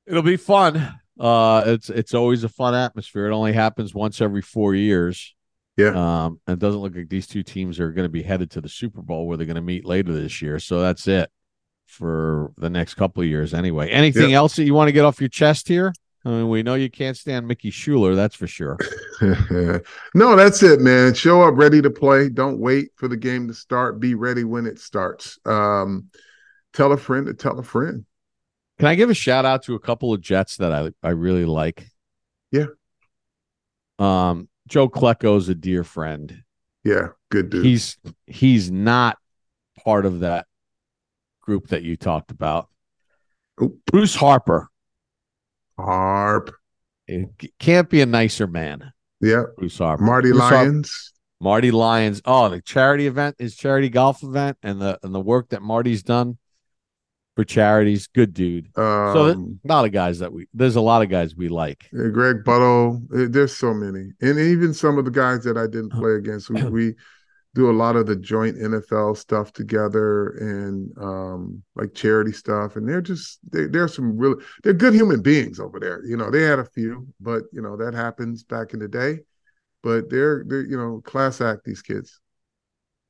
it'll 0.05 0.21
be 0.21 0.37
fun. 0.37 0.99
Uh 1.19 1.63
it's 1.67 1.89
it's 1.89 2.13
always 2.13 2.43
a 2.43 2.49
fun 2.49 2.73
atmosphere. 2.73 3.27
It 3.27 3.33
only 3.33 3.53
happens 3.53 3.93
once 3.93 4.21
every 4.21 4.41
four 4.41 4.73
years. 4.75 5.35
Yeah. 5.77 6.25
Um, 6.25 6.39
and 6.45 6.55
it 6.55 6.59
doesn't 6.59 6.81
look 6.81 6.95
like 6.95 7.09
these 7.09 7.27
two 7.27 7.43
teams 7.43 7.79
are 7.79 7.91
going 7.91 8.05
to 8.05 8.09
be 8.09 8.21
headed 8.21 8.51
to 8.51 8.61
the 8.61 8.69
Super 8.69 9.01
Bowl 9.01 9.27
where 9.27 9.37
they're 9.37 9.47
going 9.47 9.55
to 9.55 9.61
meet 9.61 9.85
later 9.85 10.13
this 10.13 10.41
year. 10.41 10.59
So 10.59 10.79
that's 10.79 11.07
it 11.07 11.31
for 11.87 12.51
the 12.57 12.69
next 12.69 12.93
couple 12.93 13.23
of 13.23 13.29
years 13.29 13.53
anyway. 13.53 13.89
Anything 13.89 14.31
yeah. 14.31 14.37
else 14.37 14.55
that 14.55 14.65
you 14.65 14.73
want 14.73 14.87
to 14.87 14.91
get 14.91 15.05
off 15.05 15.19
your 15.19 15.29
chest 15.29 15.67
here? 15.67 15.93
I 16.25 16.29
mean, 16.29 16.49
we 16.49 16.63
know 16.63 16.75
you 16.75 16.89
can't 16.89 17.17
stand 17.17 17.47
Mickey 17.47 17.69
Schuler, 17.69 18.15
that's 18.15 18.35
for 18.35 18.47
sure. 18.47 18.77
no, 20.15 20.35
that's 20.35 20.63
it, 20.63 20.79
man. 20.79 21.13
Show 21.13 21.41
up 21.41 21.55
ready 21.57 21.81
to 21.81 21.89
play. 21.89 22.29
Don't 22.29 22.59
wait 22.59 22.91
for 22.95 23.09
the 23.09 23.17
game 23.17 23.47
to 23.49 23.53
start. 23.53 23.99
Be 23.99 24.15
ready 24.15 24.45
when 24.45 24.65
it 24.65 24.79
starts. 24.79 25.37
Um, 25.45 26.09
tell 26.71 26.93
a 26.93 26.97
friend 26.97 27.27
to 27.27 27.33
tell 27.33 27.59
a 27.59 27.63
friend. 27.63 28.05
Can 28.83 28.89
I 28.89 28.95
give 28.95 29.09
a 29.09 29.13
shout 29.13 29.45
out 29.45 29.63
to 29.63 29.75
a 29.75 29.79
couple 29.79 30.13
of 30.13 30.19
Jets 30.19 30.57
that 30.57 30.73
I 30.73 30.89
I 31.01 31.11
really 31.11 31.45
like? 31.45 31.87
Yeah. 32.51 32.65
Um, 33.97 34.49
Joe 34.67 34.89
Klecko 34.89 35.37
is 35.37 35.47
a 35.47 35.55
dear 35.55 35.85
friend. 35.85 36.43
Yeah, 36.83 37.11
good 37.31 37.49
dude. 37.49 37.65
He's 37.65 37.97
he's 38.27 38.69
not 38.69 39.17
part 39.85 40.05
of 40.05 40.19
that 40.19 40.47
group 41.39 41.69
that 41.69 41.83
you 41.83 41.95
talked 41.95 42.31
about. 42.31 42.67
Oop. 43.61 43.79
Bruce 43.85 44.15
Harper. 44.15 44.67
Harp. 45.79 46.51
It 47.07 47.29
can't 47.59 47.89
be 47.89 48.01
a 48.01 48.05
nicer 48.05 48.47
man. 48.47 48.91
Yeah. 49.21 49.43
Bruce 49.57 49.77
Harper. 49.77 50.03
Marty 50.03 50.31
Bruce 50.31 50.41
Harper- 50.41 50.57
Lyons. 50.57 51.13
Marty 51.39 51.71
Lyons. 51.71 52.21
Oh, 52.25 52.49
the 52.49 52.59
charity 52.59 53.07
event, 53.07 53.37
his 53.39 53.55
charity 53.55 53.87
golf 53.87 54.23
event, 54.23 54.57
and 54.61 54.81
the 54.81 54.99
and 55.03 55.15
the 55.15 55.21
work 55.21 55.51
that 55.51 55.61
Marty's 55.61 56.03
done 56.03 56.37
for 57.35 57.43
charities. 57.43 58.07
Good 58.07 58.33
dude. 58.33 58.67
Um, 58.77 59.13
So 59.13 59.27
a 59.65 59.67
lot 59.67 59.85
of 59.85 59.91
guys 59.91 60.19
that 60.19 60.31
we 60.31 60.47
there's 60.53 60.75
a 60.75 60.81
lot 60.81 61.01
of 61.01 61.09
guys 61.09 61.35
we 61.35 61.49
like. 61.49 61.89
uh, 61.97 62.09
Greg 62.09 62.43
Buttle. 62.43 63.01
uh, 63.13 63.25
There's 63.29 63.55
so 63.55 63.73
many, 63.73 64.11
and 64.21 64.39
even 64.39 64.73
some 64.73 64.97
of 64.97 65.05
the 65.05 65.11
guys 65.11 65.43
that 65.43 65.57
I 65.57 65.67
didn't 65.67 65.91
play 65.91 66.13
against. 66.13 66.49
We, 66.49 66.63
we 66.69 66.95
do 67.55 67.69
a 67.69 67.71
lot 67.73 67.95
of 67.95 68.07
the 68.07 68.15
joint 68.15 68.57
NFL 68.57 69.15
stuff 69.15 69.53
together, 69.53 70.29
and 70.39 70.91
um, 70.97 71.63
like 71.75 71.93
charity 71.93 72.31
stuff. 72.31 72.75
And 72.75 72.87
they're 72.87 73.01
just 73.01 73.39
they, 73.51 73.65
they're 73.67 73.87
some 73.87 74.17
really 74.17 74.43
they're 74.63 74.73
good 74.73 74.93
human 74.93 75.21
beings 75.21 75.59
over 75.59 75.79
there. 75.79 76.03
You 76.05 76.17
know, 76.17 76.29
they 76.31 76.41
had 76.41 76.59
a 76.59 76.65
few, 76.65 77.07
but 77.19 77.43
you 77.51 77.61
know 77.61 77.77
that 77.77 77.93
happens 77.93 78.43
back 78.43 78.73
in 78.73 78.79
the 78.79 78.87
day. 78.87 79.19
But 79.83 80.09
they're 80.09 80.43
they're 80.47 80.65
you 80.65 80.77
know 80.77 81.01
class 81.03 81.41
act 81.41 81.65
these 81.65 81.81
kids. 81.81 82.19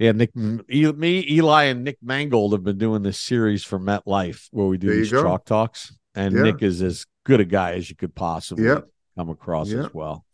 Yeah, 0.04 0.12
Nick, 0.12 0.36
me, 0.36 1.26
Eli, 1.30 1.64
and 1.64 1.86
Nick 1.86 1.98
Mangold 2.04 2.52
have 2.52 2.62
been 2.62 2.78
doing 2.78 3.04
this 3.04 3.18
series 3.18 3.64
for 3.64 3.80
MetLife 3.80 4.50
where 4.52 4.68
we 4.68 4.78
do 4.78 4.88
There 4.88 4.98
these 4.98 5.10
chalk 5.12 5.46
talks, 5.46 5.94
and 6.14 6.36
Yeah. 6.36 6.42
Nick 6.42 6.62
is 6.62 6.82
as 6.82 7.06
good 7.26 7.40
a 7.40 7.46
guy 7.46 7.76
as 7.76 7.90
you 7.90 7.96
could 7.96 8.14
possibly 8.14 8.66
Yep. 8.66 8.86
come 9.18 9.30
across 9.30 9.70
Yep. 9.70 9.86
as 9.86 9.94
well. 9.94 10.26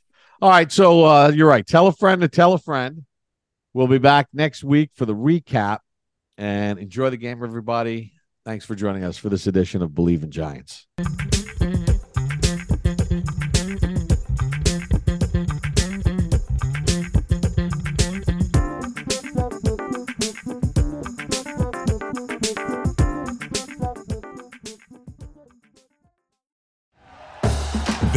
All 0.41 0.49
right, 0.49 0.71
so 0.71 1.05
uh, 1.05 1.31
you're 1.35 1.47
right. 1.47 1.67
Tell 1.67 1.85
a 1.85 1.91
friend 1.93 2.19
to 2.21 2.27
tell 2.27 2.53
a 2.53 2.57
friend. 2.57 3.05
We'll 3.75 3.85
be 3.85 3.99
back 3.99 4.29
next 4.33 4.63
week 4.63 4.89
for 4.95 5.05
the 5.05 5.13
recap, 5.13 5.81
and 6.35 6.79
enjoy 6.79 7.11
the 7.11 7.17
game, 7.17 7.43
everybody. 7.43 8.13
Thanks 8.45 8.65
for 8.65 8.73
joining 8.73 9.03
us 9.03 9.17
for 9.17 9.29
this 9.29 9.45
edition 9.45 9.83
of 9.83 9.91
Bleav 9.91 10.23
in 10.23 10.31
Giants. 10.31 10.87